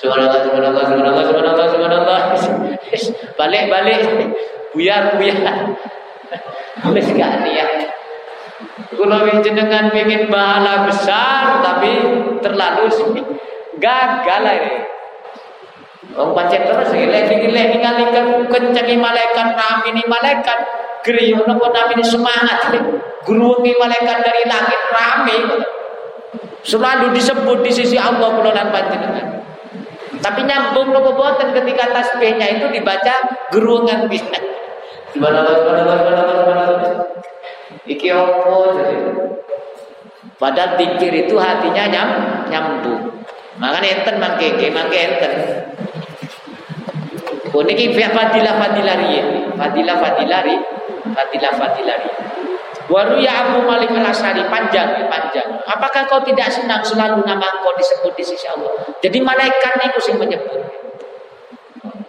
Subhanallah, 0.00 0.40
subhanallah, 0.40 0.84
subhanallah, 0.88 1.24
subhanallah, 1.28 1.66
subhanallah, 1.68 2.32
subhanallah. 2.40 2.80
Balik, 3.36 3.68
balik. 3.68 4.00
Buyar, 4.72 5.20
buyar. 5.20 5.76
Wis 6.96 7.08
gak 7.12 7.44
niat. 7.44 7.92
Kalau 8.96 9.20
jenengan 9.44 9.92
ingin 9.92 10.32
pahala 10.32 10.88
besar 10.88 11.60
tapi 11.60 11.92
terlalu 12.40 12.88
gagal 13.76 14.44
ini. 14.48 14.72
Wong 16.16 16.32
pancen 16.34 16.64
terus 16.66 16.90
lek-lek 16.90 17.70
ninggalkan 17.76 18.50
kencengi 18.50 18.96
malaikat 18.98 19.54
namini 19.54 20.02
malaikat 20.10 20.58
griyo 21.04 21.44
napa 21.48 21.68
namini 21.72 22.04
semangat 22.04 22.72
gruwengi 23.24 23.72
malaikat 23.76 24.18
dari 24.24 24.42
langit 24.48 24.80
rame. 24.92 25.38
Selalu 26.60 27.16
disebut 27.16 27.64
di 27.64 27.72
sisi 27.72 27.96
Allah 27.96 28.36
kula 28.36 28.52
lan 28.52 28.68
panjenengan. 28.68 29.40
Tapi 30.20 30.44
nyambung 30.44 30.92
nopo 30.92 31.16
boten 31.16 31.56
ketika 31.56 31.88
tasbihnya 31.88 32.60
itu 32.60 32.66
dibaca 32.68 33.14
gerungan 33.48 34.04
bisa. 34.12 34.36
Subhanallah 35.16 35.54
subhanallah 35.56 35.96
subhanallah 35.96 36.36
subhanallah 36.44 36.92
iki 37.88 38.12
opo 38.12 38.76
jadi? 38.76 38.96
Padahal 40.36 40.76
pikir 40.76 41.12
itu 41.28 41.34
hatinya 41.40 41.84
nyam 41.88 42.08
nyambung. 42.52 43.02
Makanya 43.56 43.88
enten 44.00 44.16
mangke 44.20 44.52
mangke 44.68 44.98
enten. 45.00 45.32
Oh 47.50 47.64
niki 47.66 47.96
fadilah 47.96 48.54
fadilari, 48.60 48.60
fadilah 48.60 49.16
fadilari, 49.16 49.16
fadilah 49.56 49.96
fadilari. 49.98 50.56
Waru 52.90 53.22
ya 53.22 53.46
Abu 53.46 53.62
Malik 53.70 53.94
al 53.94 54.10
Asari 54.10 54.42
panjang, 54.50 55.06
panjang. 55.06 55.46
Apakah 55.62 56.10
kau 56.10 56.18
tidak 56.26 56.50
senang 56.50 56.82
selalu 56.82 57.22
nama 57.22 57.46
kau 57.62 57.70
disebut 57.78 58.10
di 58.18 58.24
sisi 58.26 58.50
Allah? 58.50 58.74
Jadi 58.98 59.22
malaikat 59.22 59.78
itu 59.78 60.00
sih 60.02 60.14
menyebut. 60.18 60.58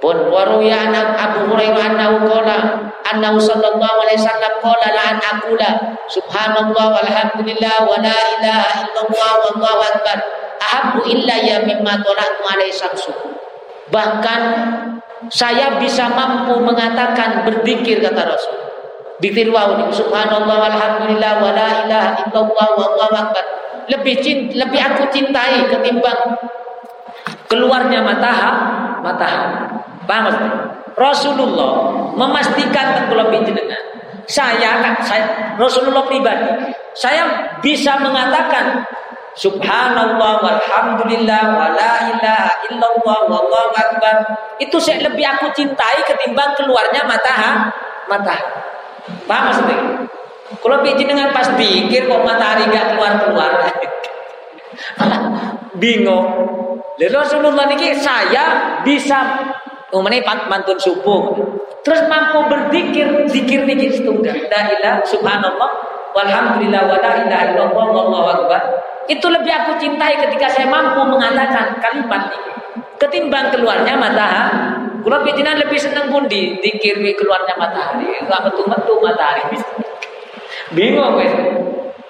Pun 0.02 0.18
waru 0.34 0.66
ya 0.66 0.89
anak 0.89 1.14
Abu 1.14 1.54
Hurairah 1.54 1.93
annahu 1.93 2.26
qala 2.26 2.89
annahu 3.06 3.38
sallallahu 3.38 3.97
alaihi 4.02 4.18
wasallam 4.18 4.54
qala 4.58 4.88
la 4.89 5.04
an 5.14 5.18
aqula 5.22 5.72
subhanallah 6.10 6.86
walhamdulillah 6.97 7.86
wa 7.86 8.02
la 8.02 8.18
ilaha 8.41 8.70
illallah 8.82 9.32
wallahu 9.45 9.82
akbar 9.93 10.18
ahabbu 10.58 11.06
illa 11.06 11.36
ya 11.45 11.62
mimma 11.62 12.02
talatu 12.02 12.41
alaihi 12.49 12.74
samsu. 12.74 13.14
Bahkan 13.93 14.41
saya 15.30 15.78
bisa 15.78 16.10
mampu 16.10 16.58
mengatakan 16.58 17.45
berzikir 17.45 18.02
kata 18.02 18.26
Rasul. 18.26 18.71
Ditiruau 19.22 19.78
ini 19.78 19.94
subhanallah 19.94 20.58
walhamdulillah 20.66 21.34
wa 21.38 21.52
la 21.54 21.70
ilaha 21.86 22.10
illallah 22.26 22.68
wallahu 22.74 23.14
akbar. 23.14 23.46
Lebih 23.86 24.18
cinta, 24.18 24.66
lebih 24.66 24.82
aku 24.82 25.04
cintai 25.14 25.62
ketimbang 25.70 26.38
keluarnya 27.46 28.02
matahari, 28.02 28.98
matahari. 29.06 29.78
Paham 30.10 30.22
maksudnya? 30.26 30.52
Rasulullah 30.98 31.72
memastikan 32.18 32.98
tengkulap 32.98 33.30
jenengan. 33.32 33.84
Saya, 34.26 34.82
saya 35.06 35.54
Rasulullah 35.60 36.08
pribadi, 36.08 36.74
saya 36.98 37.52
bisa 37.60 38.00
mengatakan 38.02 38.86
Subhanallah 39.32 40.44
walhamdulillah 40.44 41.56
wa 41.56 41.72
la 41.72 42.12
ilaha 42.12 42.52
illallah 42.68 43.20
wallahu 43.32 43.72
akbar. 43.80 44.28
Itu 44.60 44.76
saya 44.76 45.08
lebih 45.08 45.24
aku 45.24 45.56
cintai 45.56 46.04
ketimbang 46.04 46.52
keluarnya 46.60 47.08
matahari. 47.08 47.72
Matahari. 48.12 48.72
Paham 49.26 49.43
maksudnya? 49.49 49.80
Kalau 50.62 50.78
bikin 50.84 51.07
dengan 51.07 51.32
pas 51.32 51.47
pikir 51.55 52.12
kok 52.12 52.22
matahari 52.28 52.68
gak 52.70 52.93
keluar-keluar. 52.93 53.51
Bingung. 55.82 56.28
Lalu 56.99 57.16
Rasulullah 57.18 57.66
ini 57.72 57.95
saya 57.97 58.78
bisa 58.86 59.41
umumnya 59.89 60.22
mantun 60.45 60.78
subuh. 60.78 61.34
Terus 61.82 62.05
mampu 62.05 62.45
berzikir, 62.45 63.26
zikir 63.26 63.66
niki 63.66 63.89
setunggal. 63.89 64.38
La 64.53 64.62
ilaha 64.70 65.01
subhanallah 65.01 65.72
walhamdulillah 66.14 66.82
wa 66.86 66.97
la 67.01 67.12
ilaha 67.26 67.43
illallah 67.55 67.86
wallahu 67.89 68.28
akbar. 68.30 68.62
Itu 69.09 69.34
lebih 69.34 69.49
aku 69.49 69.82
cintai 69.82 70.20
ketika 70.22 70.45
saya 70.45 70.70
mampu 70.70 71.01
mengatakan 71.09 71.82
kalimat 71.82 72.30
ini. 72.30 72.53
Ketimbang 73.01 73.49
keluarnya 73.49 73.97
matahari. 73.97 74.81
Kalau 75.02 75.18
pijinan 75.26 75.58
lebih 75.58 75.80
senang 75.82 76.14
pun 76.14 76.30
di 76.30 76.62
dikir 76.62 77.02
keluarnya 77.18 77.58
matahari. 77.58 78.22
Enggak 78.22 78.49
betul-betul 78.49 79.02
matahari. 79.02 79.58
Bingung 80.72 81.18
guys. 81.18 81.34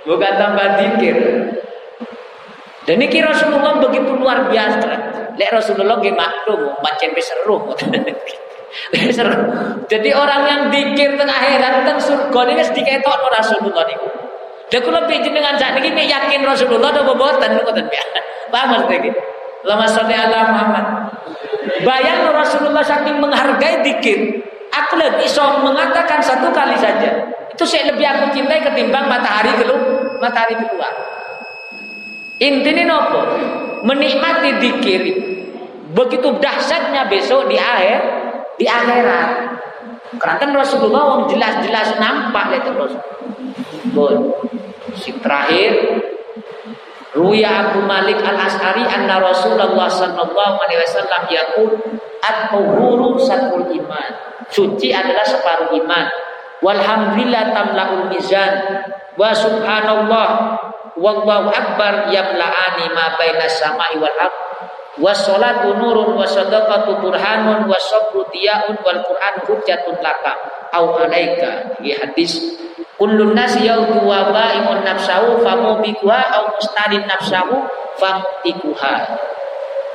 Bukan 0.04 0.34
tambah 0.36 0.68
dikir. 0.82 1.16
Dan 2.84 2.98
ini 2.98 3.20
Rasulullah 3.22 3.78
begitu 3.78 4.18
luar 4.18 4.50
biasa. 4.50 4.90
Lek 5.38 5.50
Rasulullah 5.54 6.02
gak 6.02 6.18
maklum, 6.18 6.76
macam 6.82 7.10
seru. 7.22 7.58
seru. 9.16 9.36
Jadi 9.86 10.10
orang 10.12 10.42
yang 10.50 10.62
dikir 10.74 11.16
tengah 11.16 11.38
akhirat 11.38 11.86
teng 11.86 12.00
surga 12.02 12.40
ini 12.52 12.64
sedikit 12.66 13.06
Rasulullah 13.06 13.86
niku. 13.86 14.10
Lah 14.72 14.80
kula 14.80 15.04
dengan 15.04 15.54
saat 15.60 15.76
ini 15.84 16.08
yakin 16.08 16.48
Rasulullah 16.48 16.96
ada 16.96 17.04
bobotan 17.04 17.60
ngoten 17.60 17.92
ya. 17.92 18.04
Paham 18.52 18.88
maksudnya 18.88 19.12
Lama 19.66 19.86
sholli 19.86 20.16
ala 20.16 20.50
Muhammad. 20.50 20.86
Bayang 21.86 22.30
Rasulullah 22.34 22.82
saking 22.82 23.22
menghargai 23.22 23.86
dikir. 23.86 24.42
Aku 24.72 24.96
lebih 24.98 25.28
bisa 25.28 25.62
mengatakan 25.62 26.24
satu 26.24 26.50
kali 26.56 26.80
saja. 26.80 27.28
Itu 27.52 27.68
saya 27.68 27.92
lebih 27.92 28.08
aku 28.08 28.32
cintai 28.34 28.64
ketimbang 28.64 29.06
matahari 29.06 29.52
keluar. 29.60 29.82
Matahari 30.18 30.56
keluar. 30.58 30.94
Intinya 32.42 32.84
nopo? 32.90 33.22
Menikmati 33.86 34.62
dikir 34.62 35.02
begitu 35.92 36.40
dahsyatnya 36.40 37.12
besok 37.12 37.52
di 37.52 37.58
akhir 37.60 38.00
di 38.56 38.66
akhirat. 38.66 39.30
Karena 40.20 40.60
Rasulullah 40.60 41.26
jelas-jelas 41.28 41.98
nampak 41.98 42.52
lihat 42.52 42.68
Rasul. 42.76 44.18
Si 44.92 45.16
terakhir 45.24 45.72
Ruya 47.12 47.76
Abu 47.76 47.84
Malik 47.84 48.24
Al 48.24 48.40
As'ari 48.40 48.88
anna 48.88 49.20
Rasulullah 49.20 49.92
sallallahu 49.92 50.56
alaihi 50.64 50.80
wasallam 50.80 51.24
yaqul 51.28 51.72
at-tuhuru 52.24 53.20
satul 53.20 53.68
iman. 53.68 54.12
Suci 54.48 54.96
adalah 54.96 55.24
separuh 55.28 55.76
iman. 55.76 56.08
Walhamdulillah 56.64 57.52
tamlaul 57.52 58.08
mizan. 58.08 58.84
Wa 59.20 59.36
subhanallah 59.36 60.30
wallahu 60.96 61.52
akbar 61.52 62.08
yamla'ani 62.16 62.96
ma 62.96 63.20
baina 63.20 63.48
samai 63.48 64.00
wal 64.00 64.16
ardh. 64.16 64.40
Wassalatu 65.04 65.76
nurun 65.80 66.16
wa 66.16 66.24
sadaqatu 66.24 67.00
burhanun 67.00 67.68
wa 67.68 67.76
sabru 67.80 68.24
wal 68.28 69.00
Qur'an 69.04 69.36
hujjatun 69.48 70.00
laka 70.00 70.61
au 70.76 70.98
alaika. 71.00 71.80
Ini 71.80 71.96
hadis 72.00 72.62
Kullun 73.02 73.34
nasi 73.34 73.66
yautu 73.66 73.98
wa 74.06 74.30
ba'imun 74.30 74.86
nafsahu 74.86 75.42
famubikuha 75.42 76.22
au 76.38 76.54
mustadin 76.54 77.02
nafsahu 77.10 77.66
famtikuha. 77.98 78.96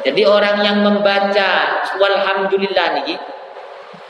Jadi 0.03 0.27
orang 0.27 0.67
yang 0.67 0.83
membaca 0.83 1.87
walhamdulillah 2.03 2.99
nih 2.99 3.15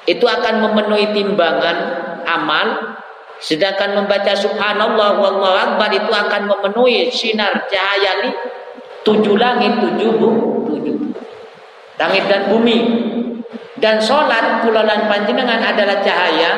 itu 0.09 0.25
akan 0.25 0.65
memenuhi 0.65 1.13
timbangan 1.13 1.77
amal 2.25 2.97
sedangkan 3.37 4.01
membaca 4.01 4.33
subhanallah 4.33 5.21
wallahu 5.21 5.57
akbar 5.57 5.93
itu 5.93 6.09
akan 6.09 6.49
memenuhi 6.49 7.13
sinar 7.13 7.69
cahaya 7.69 8.25
nih 8.25 8.35
tujuh 9.05 9.37
langit 9.37 9.77
tujuh 9.77 10.17
tujuh 10.73 10.97
langit 12.01 12.25
dan 12.33 12.49
bumi 12.49 12.79
dan 13.77 14.01
sholat 14.01 14.65
kulalan 14.65 15.05
panjenengan 15.05 15.61
adalah 15.61 16.01
cahaya 16.01 16.57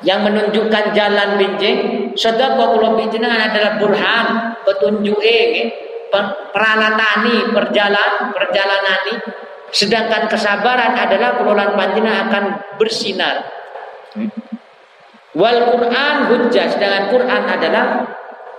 yang 0.00 0.24
menunjukkan 0.24 0.94
jalan 0.94 1.36
binjing 1.36 2.08
sedekah 2.14 2.70
kula 2.72 2.94
panjenengan 2.94 3.50
adalah 3.50 3.72
burhan 3.76 4.26
petunjuk 4.62 5.18
eh 5.20 5.68
peralatani 6.08 7.52
perjalanan 7.52 8.32
perjalanani. 8.32 9.14
Sedangkan 9.68 10.32
kesabaran 10.32 10.96
adalah 10.96 11.36
kula 11.36 11.76
panjenengan 11.76 12.32
akan 12.32 12.44
bersinar. 12.80 13.44
Wal 15.36 15.68
Quran 15.68 16.14
hujjah. 16.32 16.72
Sedangkan 16.72 17.12
Quran 17.12 17.42
adalah 17.44 17.84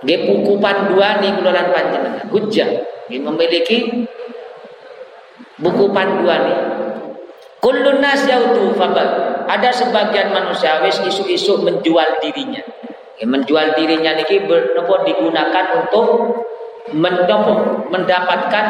ge 0.06 0.30
buku 0.30 0.62
panduan 0.62 1.18
nih 1.18 1.34
kula 1.34 1.74
panjenengan. 1.74 2.30
Hujjah. 2.30 2.70
Memiliki 3.10 4.06
buku 5.58 5.90
panduan 5.90 6.40
nih 6.46 6.60
Kullun 7.60 8.00
nas 8.00 8.24
yautu 8.24 8.72
fabal. 8.74 9.44
Ada 9.44 9.68
sebagian 9.68 10.32
manusia 10.32 10.80
wis 10.80 10.96
isu-isu 11.04 11.60
menjual 11.60 12.20
dirinya. 12.24 12.64
Ya, 13.20 13.28
menjual 13.28 13.76
dirinya 13.76 14.16
niki 14.16 14.48
bernopo 14.48 15.04
digunakan 15.04 15.84
untuk 15.84 16.06
mendopo, 16.96 17.84
mendapatkan 17.92 18.66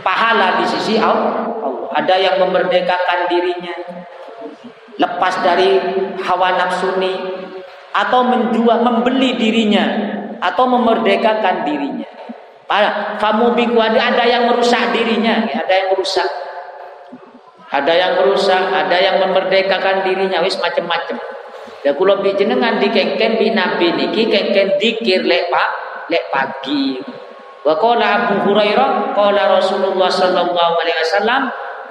pahala 0.00 0.60
di 0.60 0.64
sisi 0.64 0.96
Allah. 0.96 1.44
Ada 1.94 2.16
yang 2.18 2.36
memerdekakan 2.40 3.30
dirinya 3.30 3.74
lepas 4.98 5.42
dari 5.42 5.78
hawa 6.24 6.58
nafsu 6.58 6.96
ini 6.98 7.12
atau 7.94 8.26
menjual 8.26 8.82
membeli 8.82 9.38
dirinya 9.38 9.84
atau 10.40 10.66
memerdekakan 10.66 11.68
dirinya. 11.68 12.08
Kamu 13.20 13.54
ada 13.54 14.24
yang 14.24 14.50
merusak 14.50 14.90
dirinya, 14.90 15.46
ada 15.46 15.70
yang 15.70 15.88
merusak 15.94 16.26
ada 17.74 17.90
yang 17.90 18.12
merusak, 18.22 18.70
ada 18.70 18.96
yang 19.02 19.18
memerdekakan 19.18 20.06
dirinya 20.06 20.38
wis 20.46 20.54
macam-macam. 20.62 21.18
Ya 21.82 21.92
kula 21.92 22.22
jenengan 22.22 22.78
dikengken 22.78 23.36
bi 23.36 23.50
nabi 23.50 23.92
niki 23.92 24.30
kengken 24.30 24.78
dikir 24.78 25.26
lek 25.26 25.50
pak 25.50 25.70
lek 26.08 26.30
pagi. 26.30 27.02
Wa 27.66 27.74
qala 27.76 28.06
Abu 28.24 28.46
Hurairah 28.46 29.12
qala 29.16 29.58
Rasulullah 29.58 30.08
sallallahu 30.08 30.74
alaihi 30.80 30.98
wasallam 31.02 31.42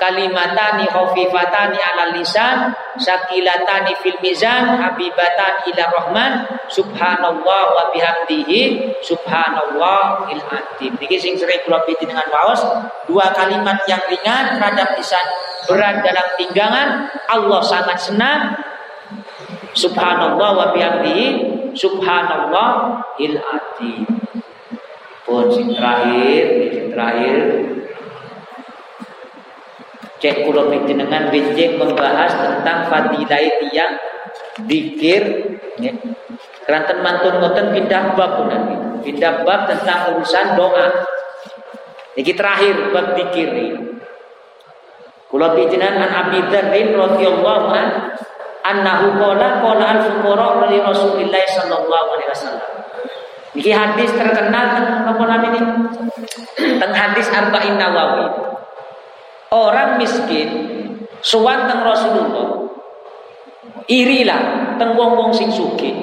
kalimatani 0.04 0.84
khafifatani 0.92 1.80
ala 1.80 2.12
lisan 2.12 2.76
sakilatani 3.00 3.96
fil 4.04 4.20
mizan 4.20 4.76
habibatan 4.76 5.64
ila 5.72 5.84
rahman 5.96 6.32
subhanallah 6.68 7.64
wa 7.72 7.84
bihamdihi 7.96 8.92
subhanallah 9.00 10.28
il 10.28 10.44
azim 10.44 10.92
niki 11.00 11.16
sing 11.16 11.40
sering 11.40 11.64
kula 11.64 11.80
piti 11.88 12.04
dengan 12.04 12.28
waos 12.28 12.60
dua 13.08 13.32
kalimat 13.32 13.80
yang 13.88 14.04
ringan 14.12 14.60
terhadap 14.60 14.92
lisan 15.00 15.24
berat 15.72 16.04
dalam 16.04 16.28
tinggangan 16.36 17.08
Allah 17.32 17.64
sangat 17.64 17.96
senang 18.04 18.60
subhanallah 19.72 20.50
wa 20.52 20.68
bihamdihi 20.76 21.28
subhanallah 21.80 23.00
il 23.24 23.40
azim 23.40 24.04
pun 25.24 25.48
sing 25.48 25.72
terakhir 25.72 26.44
terakhir 26.92 27.42
Cek 30.24 30.48
kula 30.48 30.72
dengan 30.72 31.28
benjing 31.28 31.76
membahas 31.76 32.32
tentang 32.32 32.88
fadilah 32.88 33.44
yang 33.76 33.92
dikir 34.64 35.20
ya. 35.84 35.92
Keranten 36.64 37.04
mantun 37.04 37.44
ngoten 37.44 37.76
pindah 37.76 38.16
bab 38.16 38.48
nanti. 38.48 38.72
Pindah 39.04 39.44
bab 39.44 39.68
tentang 39.68 40.16
urusan 40.16 40.56
doa. 40.56 40.96
Ini 42.16 42.32
terakhir 42.40 42.96
bab 42.96 43.20
dikir 43.20 43.52
ini. 43.52 44.00
Kula 45.28 45.60
pijinan 45.60 46.00
an 46.00 46.12
Abi 46.16 46.40
Dzarrin 46.48 46.96
an 46.96 47.88
annahu 48.64 49.20
qala 49.20 49.60
qala 49.60 49.86
al 49.92 50.00
fuqara 50.08 50.72
li 50.72 50.80
Rasulillah 50.80 51.44
sallallahu 51.52 52.08
alaihi 52.16 52.32
wasallam. 52.32 52.70
Niki 53.60 53.76
hadis 53.76 54.08
terkenal 54.16 54.72
tentang 54.72 55.04
apa 55.04 55.24
namanya? 55.28 55.64
Tentang 56.56 56.96
hadis 56.96 57.28
Arba'in 57.28 57.76
Nawawi. 57.76 58.53
Orang 59.54 60.02
miskin 60.02 60.50
suwan 61.22 61.70
teng 61.70 61.86
Rasulullah. 61.86 62.74
Irilah 63.86 64.74
teng 64.82 64.98
wong-wong 64.98 65.30
sing 65.30 65.54
sugih. 65.54 65.94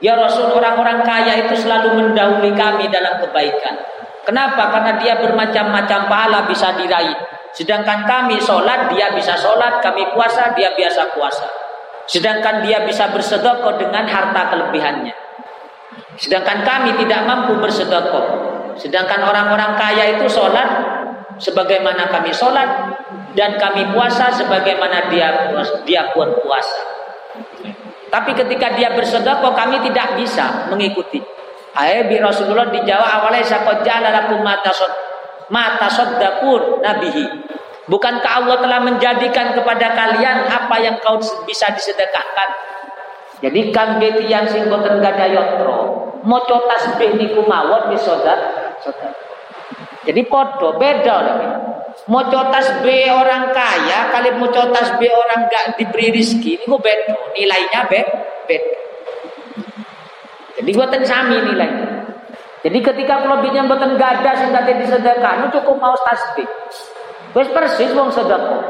Ya 0.00 0.16
Rasul 0.16 0.52
orang-orang 0.52 1.04
kaya 1.04 1.44
itu 1.48 1.56
selalu 1.56 1.96
mendahului 1.96 2.52
kami 2.56 2.88
dalam 2.88 3.20
kebaikan. 3.20 3.76
Kenapa? 4.24 4.68
Karena 4.72 4.92
dia 5.00 5.14
bermacam-macam 5.20 6.00
pahala 6.08 6.44
bisa 6.48 6.72
diraih. 6.76 7.16
Sedangkan 7.56 8.04
kami 8.04 8.36
sholat, 8.36 8.92
dia 8.92 9.12
bisa 9.16 9.32
sholat. 9.38 9.80
Kami 9.80 10.12
puasa, 10.12 10.52
dia 10.52 10.76
biasa 10.76 11.16
puasa. 11.16 11.48
Sedangkan 12.04 12.60
dia 12.60 12.84
bisa 12.84 13.08
bersedekah 13.08 13.80
dengan 13.80 14.04
harta 14.04 14.52
kelebihannya. 14.52 15.14
Sedangkan 16.20 16.60
kami 16.64 16.96
tidak 17.00 17.24
mampu 17.24 17.56
bersedekah. 17.56 18.24
Sedangkan 18.76 19.24
orang-orang 19.24 19.80
kaya 19.80 20.20
itu 20.20 20.28
sholat, 20.28 20.68
sebagaimana 21.36 22.08
kami 22.08 22.32
sholat 22.32 22.68
dan 23.36 23.60
kami 23.60 23.92
puasa 23.92 24.32
sebagaimana 24.32 25.12
dia 25.12 25.52
dia 25.84 26.12
pun 26.12 26.32
puasa. 26.40 26.80
Tapi 28.06 28.32
ketika 28.32 28.72
dia 28.78 28.94
bersedekah 28.94 29.52
kami 29.52 29.82
tidak 29.90 30.16
bisa 30.16 30.70
mengikuti. 30.72 31.20
Ayat 31.76 32.08
bi 32.08 32.16
Rasulullah 32.16 32.72
dijawab 32.72 33.04
awalnya 33.20 33.44
saqad 33.44 33.84
lakum 33.84 34.40
mata 34.40 34.72
sod 34.72 34.88
mata 35.52 35.92
soddakun 35.92 36.80
nabihi. 36.80 37.26
Bukankah 37.86 38.42
Allah 38.42 38.56
telah 38.58 38.80
menjadikan 38.82 39.54
kepada 39.54 39.94
kalian 39.94 40.50
apa 40.50 40.74
yang 40.82 40.98
kau 40.98 41.22
bisa 41.46 41.70
disedekahkan? 41.70 42.50
Jadi 43.44 43.70
kang 43.70 44.02
geti 44.02 44.26
yang 44.26 44.48
sing 44.48 44.66
boten 44.66 44.98
gada 44.98 45.28
yotro, 45.28 46.10
moco 46.24 46.56
tasbih 46.66 47.14
niku 47.14 47.44
mawon 47.44 47.92
wis 47.92 48.02
saudara. 48.02 48.74
Jadi 50.06 50.22
podo 50.30 50.78
beda 50.78 51.16
lagi. 51.18 51.48
Mau 52.06 52.22
tasbih 52.30 53.10
orang 53.10 53.50
kaya 53.50 54.14
kali 54.14 54.30
mau 54.38 54.46
tasbih 54.46 55.10
orang 55.10 55.50
gak 55.50 55.74
diberi 55.74 56.14
rezeki 56.14 56.62
ini 56.62 56.64
gue 56.70 56.78
beda 56.78 57.14
nilainya 57.34 57.80
be 57.90 58.00
beda. 58.46 58.78
Jadi 60.62 60.70
gue 60.70 60.86
sami 61.02 61.36
nilainya. 61.42 61.88
Jadi 62.62 62.78
ketika 62.82 63.26
kelebihnya 63.26 63.66
buatan 63.66 63.94
gada 63.94 64.42
sing 64.42 64.50
kate 64.50 64.74
disedekah, 64.82 65.50
cukup 65.54 65.76
mau 65.78 65.94
tasbih. 66.06 66.46
Wes 67.34 67.50
persis 67.50 67.90
wong 67.94 68.10
sedekah. 68.10 68.62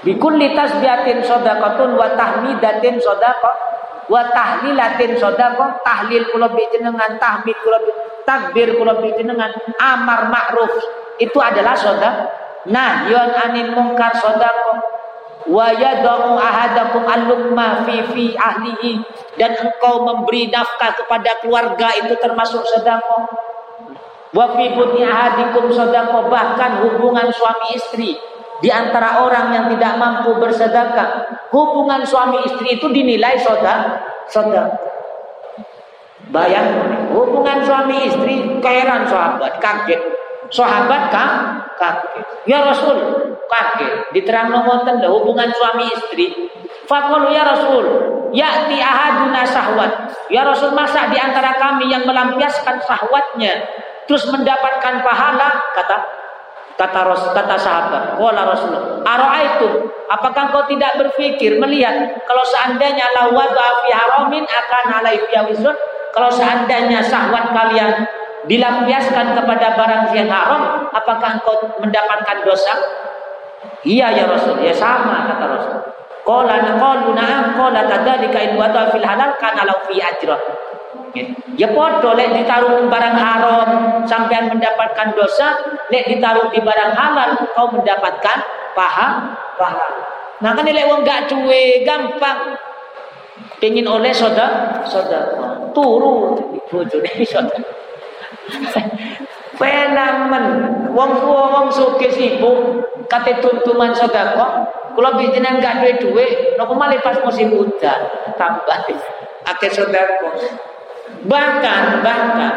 Bikun 0.00 0.40
litas 0.40 0.72
biatin 0.80 1.20
sodakotun 1.20 1.92
wa 1.92 2.08
tahmidatin 2.16 2.96
sodakot 3.04 3.56
wa 4.08 4.22
tahlilatin 4.32 5.14
sodakot 5.20 5.84
tahlil 5.84 6.24
kulo 6.32 6.48
jenengan 6.72 7.20
tahmid 7.20 7.54
kulo 7.60 7.78
takbir 8.30 8.78
kula 8.78 8.94
dengan 9.02 9.50
amar 9.82 10.30
ma'ruf. 10.30 10.70
Itu 11.18 11.42
adalah 11.42 11.74
sedekah 11.74 12.14
nahyun 12.70 13.34
anil 13.34 13.74
munkar 13.74 14.14
sedekah 14.14 14.78
wa 15.50 15.66
yad'u 15.74 16.38
ahadakum 16.38 17.02
al-luqma 17.02 17.82
fi 17.82 18.06
fi 18.14 18.24
ahlihi. 18.38 19.02
Dan 19.34 19.58
engkau 19.58 20.06
memberi 20.06 20.46
nafkah 20.46 20.94
kepada 20.94 21.42
keluarga 21.42 21.90
itu 21.98 22.14
termasuk 22.22 22.62
sedekah 22.70 23.26
wa 24.30 24.46
fi 24.54 24.70
buti 24.78 25.02
ahadikum 25.02 25.74
sedekah 25.74 26.30
bahkan 26.30 26.86
hubungan 26.86 27.26
suami 27.34 27.74
istri. 27.74 28.14
Di 28.60 28.68
antara 28.68 29.24
orang 29.24 29.56
yang 29.56 29.66
tidak 29.72 29.96
mampu 29.96 30.36
bersedekah 30.38 31.26
hubungan 31.50 32.06
suami 32.06 32.44
istri 32.46 32.78
itu 32.78 32.86
dinilai 32.86 33.34
sedekah 33.40 34.06
sedekah 34.30 34.89
Bayang 36.30 36.68
hubungan 37.10 37.58
suami 37.66 38.06
istri 38.06 38.62
kairan 38.62 39.06
sahabat 39.10 39.58
kaget. 39.58 39.98
Sahabat 40.50 41.10
kan 41.10 41.30
kaget. 41.74 42.26
Ya 42.46 42.62
Rasul 42.62 42.98
kaget. 43.50 44.14
Diterang 44.14 44.54
ngoten 44.54 45.02
hubungan 45.10 45.50
suami 45.50 45.90
istri. 45.90 46.50
Fakul 46.86 47.30
ya 47.30 47.46
Rasul, 47.46 47.86
ya'ti 48.34 48.82
ahaduna 48.82 49.46
sahwat. 49.46 49.90
Ya 50.26 50.42
Rasul 50.42 50.74
masa 50.74 51.06
di 51.10 51.18
antara 51.18 51.54
kami 51.54 51.86
yang 51.86 52.02
melampiaskan 52.02 52.82
sahwatnya 52.82 53.62
terus 54.10 54.26
mendapatkan 54.26 55.06
pahala 55.06 55.70
kata 55.70 55.98
kata 56.74 57.00
Ros, 57.06 57.22
kata 57.30 57.56
sahabat 57.60 58.18
wala 58.18 58.42
Rasul 58.42 58.74
itu 59.04 59.68
apakah 60.10 60.50
kau 60.50 60.64
tidak 60.66 60.98
berpikir 60.98 61.62
melihat 61.62 62.18
kalau 62.26 62.42
seandainya 62.42 63.06
lawat 63.14 63.54
fi 63.54 63.90
haramin 63.94 64.42
akan 64.42 64.84
alai 64.98 65.20
fi 65.30 65.34
kalau 66.10 66.30
seandainya 66.30 67.00
sahwat 67.04 67.54
kalian 67.54 68.06
dilampiaskan 68.48 69.36
kepada 69.36 69.76
barang 69.76 70.04
yang 70.16 70.30
haram, 70.30 70.88
apakah 70.90 71.38
engkau 71.38 71.54
mendapatkan 71.78 72.42
dosa? 72.42 72.72
Iya 73.84 74.12
ya 74.12 74.24
Rasul, 74.28 74.60
ya 74.60 74.72
sama 74.72 75.28
kata 75.28 75.44
Rasul. 75.46 75.78
Qala 76.20 76.60
naqalu 76.60 77.16
na'am 77.16 77.56
qala 77.56 77.88
kadzalika 77.88 78.38
in 78.44 78.52
wada 78.60 78.92
fil 78.92 79.04
halal 79.04 79.32
kana 79.40 79.64
lau 79.64 79.78
fi 79.88 80.00
ajra. 80.00 80.36
Ya 81.58 81.66
podo 81.74 82.14
lek 82.14 82.38
ditaruh 82.38 82.86
barang 82.86 83.16
haram 83.18 83.68
sampean 84.06 84.52
mendapatkan 84.52 85.10
dosa, 85.16 85.58
lek 85.90 86.06
ditaruh 86.06 86.52
di 86.54 86.60
barang 86.62 86.92
halal 86.94 87.30
kau 87.56 87.66
mendapatkan 87.72 88.38
paha 88.76 89.08
paha. 89.58 89.88
Nah 90.40 90.54
kan 90.54 90.64
lek 90.64 90.86
wong 90.88 91.04
gak 91.04 91.28
cuwe 91.28 91.84
gampang 91.84 92.56
Pengen 93.60 93.84
oleh 93.84 94.08
soda, 94.08 94.80
soda 94.88 95.49
turu 95.74 96.36
bojone 96.70 97.12
soda. 97.30 97.58
Penamen 99.60 100.44
wong 100.96 101.10
tua 101.20 101.44
wong 101.52 101.66
suke 101.68 102.08
sibuk 102.08 102.80
kate 103.12 103.44
tuntuman 103.44 103.92
sedekah 103.92 104.64
kula 104.96 105.20
bijinan 105.20 105.60
gak 105.60 105.84
duwe 105.84 105.92
duit 106.00 106.30
napa 106.56 106.72
malih 106.72 106.96
pas 107.04 107.20
musim 107.20 107.52
udan 107.52 108.00
tambah. 108.40 108.80
Akeh 109.44 109.68
sedekah. 109.68 110.32
Bahkan 111.28 111.82
bahkan 112.00 112.54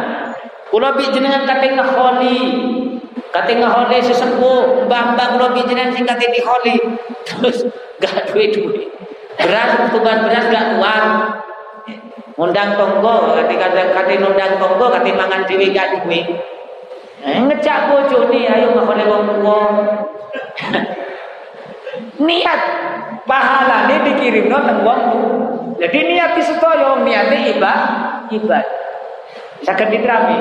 kula 0.72 0.96
bijinan 0.96 1.44
kate 1.44 1.76
ngeholi 1.76 2.40
kate 3.36 3.54
ngeholi 3.60 3.98
sesepuh 4.00 4.88
mbah-mbah 4.88 5.28
kula 5.36 5.48
bijinan 5.58 5.92
sing 5.92 6.08
kate 6.08 6.32
diholi 6.32 6.80
terus 7.28 7.68
gak 8.00 8.32
duwe 8.32 8.48
duit. 8.48 8.88
Beras 9.36 9.92
tuban 9.92 10.24
beras 10.24 10.46
gak 10.48 10.80
kuat 10.80 11.06
Undang 12.34 12.74
tonggo, 12.82 13.38
kati 13.38 13.56
kadang 13.62 13.94
kati 13.94 14.18
undang 14.18 14.58
tonggo, 14.58 14.90
kati 14.90 15.14
mangan 15.14 15.46
dewi 15.46 15.70
gak 15.70 16.02
duwe. 16.02 16.26
Eh, 17.24 17.40
ngejak 17.40 17.94
bojo 17.94 18.28
ni, 18.34 18.50
ayo 18.50 18.74
ngakone 18.74 19.04
wong 19.06 19.22
tua. 19.38 19.62
niat 22.24 22.62
dikirim 24.04 24.52
no 24.52 24.60
teng 24.66 24.84
wong 24.84 25.02
Jadi 25.80 26.00
niat 26.10 26.38
sedaya 26.42 27.00
niat 27.02 27.34
ibadah, 27.54 27.80
ibadah. 28.30 28.66
Sakit 29.64 29.88
diterami. 29.90 30.38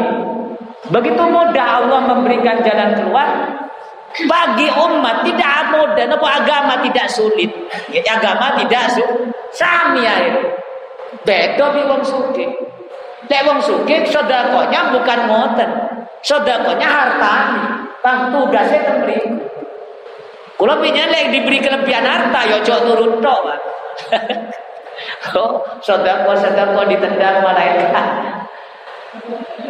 Begitu 0.91 1.23
mudah 1.23 1.67
Allah 1.83 2.01
memberikan 2.11 2.61
jalan 2.67 2.99
keluar 2.99 3.29
bagi 4.29 4.69
umat 4.69 5.25
tidak 5.25 5.73
mudah, 5.73 6.05
apa 6.05 6.29
agama 6.43 6.75
tidak 6.85 7.07
sulit. 7.09 7.49
Ya, 7.89 8.03
agama 8.13 8.61
tidak 8.61 8.93
sulit. 8.93 9.33
Sami 9.57 10.05
air. 10.05 10.62
Beda 11.21 11.77
bi 11.77 11.83
wong 11.85 12.01
sugih. 12.01 12.49
Lek 13.29 13.43
wong 13.45 13.61
sugih 13.61 14.09
sedakonya 14.09 14.97
bukan 14.97 15.19
ngoten. 15.29 15.71
Sedakonya 16.25 16.89
hartane. 16.89 17.63
Bang 18.03 18.35
tugasnya 18.35 18.83
teng 18.83 19.01
Kalau 20.59 20.79
punya 20.79 21.11
lek 21.11 21.35
diberi 21.35 21.59
kelebihan 21.59 22.07
harta, 22.07 22.47
ya 22.47 22.63
cok 22.63 22.81
turun 22.87 23.19
tok, 23.19 23.39
Pak. 23.43 23.59
oh, 25.43 25.59
sedekah 25.83 26.39
sedekah 26.39 26.87
ditendang 26.87 27.43
malaikat. 27.43 28.07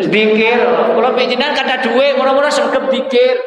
Dikir, 0.04 0.58
kalau 0.68 1.10
penjenan 1.16 1.56
kata 1.56 1.80
duit, 1.80 2.12
murah-murah 2.20 2.52
sergap 2.52 2.92
dikir. 2.92 3.40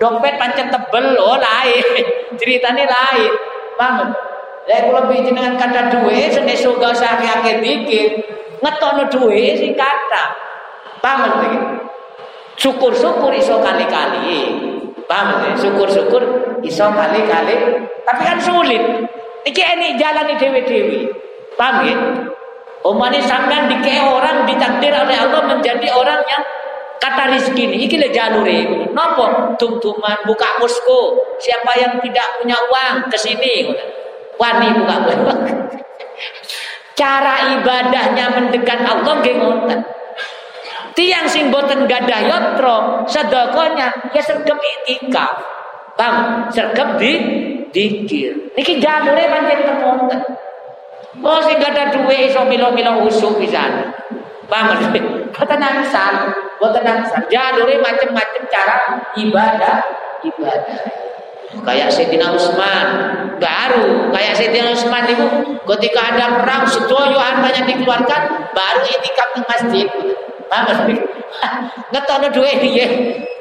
Dompet 0.00 0.40
pancet 0.40 0.72
tebel, 0.72 1.20
oh 1.20 1.36
lain. 1.36 2.04
Ceritanya 2.40 2.84
lain. 2.88 3.32
Paham? 3.76 4.08
Lek 4.66 4.90
kalau 4.90 5.06
penjenan 5.06 5.54
kata 5.54 5.94
duit, 5.94 6.34
sene 6.34 6.58
surga 6.58 6.90
sakit 6.90 7.62
dikir. 7.62 8.18
Ngetono 8.58 9.06
duit 9.06 9.62
sih 9.62 9.70
kata. 9.78 10.34
Paham? 10.98 11.38
Syukur-syukur 12.58 13.30
iso 13.30 13.62
kali-kali. 13.62 14.42
Paham 15.06 15.46
ya? 15.46 15.50
Syukur-syukur 15.54 16.22
iso 16.66 16.86
kali-kali. 16.90 17.54
Tapi 18.02 18.22
kan 18.26 18.38
sulit. 18.42 18.82
Iki 19.46 19.62
jalan 20.02 20.34
dewi-dewi. 20.34 21.14
Paham 21.54 21.86
ya? 21.86 21.96
Umane 22.82 23.22
sampean 23.22 23.70
dike 23.70 24.02
orang 24.02 24.46
ditakdir 24.46 24.94
oleh 24.94 25.14
Allah 25.14 25.42
menjadi 25.46 25.90
orang 25.90 26.22
yang 26.26 26.42
kata 27.02 27.34
rizki 27.34 27.66
ini 27.66 27.86
iki 27.86 27.98
le 27.98 28.08
jalure 28.14 28.88
nopo 28.94 29.54
tumtuman 29.60 30.16
buka 30.24 30.58
musko 30.62 31.18
siapa 31.42 31.76
yang 31.76 31.98
tidak 32.00 32.40
punya 32.40 32.56
uang 32.56 33.10
ke 33.12 33.18
sini 33.18 33.74
wani 34.36 34.68
buka 34.76 34.96
cara 36.96 37.34
ibadahnya 37.60 38.26
mendekat 38.32 38.80
Allah 38.80 39.14
nggih 39.20 39.36
Tiang 40.96 41.28
sing 41.28 41.52
boten 41.52 41.84
gadah 41.84 42.24
yotro 42.24 43.04
ya 43.04 44.22
sergap 44.24 44.56
itikaf. 44.56 45.36
Bang, 45.92 46.48
sergap 46.48 46.96
di 46.96 47.20
dikir. 47.68 48.56
Niki 48.56 48.80
jalure 48.80 49.28
pancen 49.28 49.60
temonten. 49.60 50.20
Oh 51.20 51.40
sing 51.44 51.60
gadah 51.60 51.92
duwe 51.92 52.32
iso 52.32 52.48
milo-milo 52.48 53.04
usuk 53.04 53.36
pisan. 53.36 53.92
Bang, 54.48 54.72
boten 55.36 55.60
angsal, 55.60 56.32
boten 56.56 56.84
angsal. 56.88 57.20
Jalure 57.28 57.76
macam-macam 57.76 58.42
cara 58.48 58.76
ibadah, 59.20 59.76
ibadah. 60.24 61.05
Kayak 61.46 61.88
Sayyidina 61.94 62.34
Utsman, 62.34 62.86
baru 63.38 64.10
kayak 64.10 64.34
Sayyidina 64.34 64.74
Utsman 64.74 65.06
itu 65.06 65.26
ketika 65.76 66.00
ada 66.14 66.42
perang 66.42 66.66
sedoyo 66.66 67.18
hartanya 67.18 67.62
dikeluarkan 67.66 68.22
baru 68.50 68.82
itikaf 68.82 69.28
di 69.34 69.42
masjid. 69.46 69.88
Paham 70.46 70.94
Ngetokno 71.92 72.30
dhuwit 72.30 72.62
piye? 72.62 72.86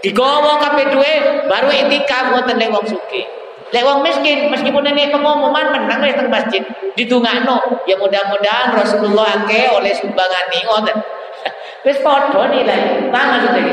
Digowo 0.01 0.58
kabeh 0.58 0.89
dhuwit 0.89 1.49
baru 1.49 1.70
itikaf 1.70 2.34
ngoten 2.34 2.58
nek 2.58 2.70
wong 2.74 2.86
sugih. 2.86 3.26
Lek 3.74 3.82
wong 3.82 4.06
miskin 4.06 4.53
meskipun 4.53 4.86
ini 4.86 5.10
pengumuman 5.10 5.74
menang 5.74 5.99
wis 6.06 6.14
teng 6.14 6.30
masjid 6.30 6.62
ditungakno 6.93 7.58
ya 7.89 7.97
mudah-mudahan 7.97 8.78
Rasulullah 8.78 9.41
akeh 9.41 9.74
oleh 9.74 9.89
sumbangane 9.97 10.60
ngoten. 10.70 10.97
Wis 11.86 11.97
padha 12.01 12.49
nilai. 12.49 13.10
Paham 13.14 13.28
maksudnya? 13.38 13.64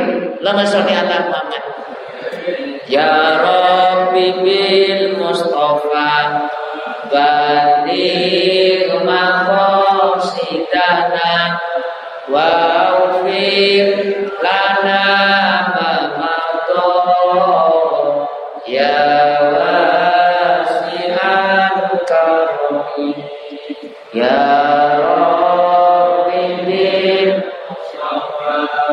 Allahumma 0.40 0.64
sholli 0.68 0.92
ala 0.92 1.16
Muhammad. 1.28 1.62
Ya 2.92 3.40
Rabbi 3.40 4.44
bil 4.44 5.16
Mustafa 5.16 6.44
Baligh 7.08 8.92
maqasidana 9.00 10.36
Wa 12.28 12.52
ufir 13.00 13.96
lana 14.44 15.08
mamato 15.72 16.92
Ya 18.68 19.00
wasi'al 20.52 21.16
karmi 22.04 23.16
Ya 24.12 24.36
Rabbi 25.00 26.44
bil 26.68 27.40
Mustafa 27.72 28.92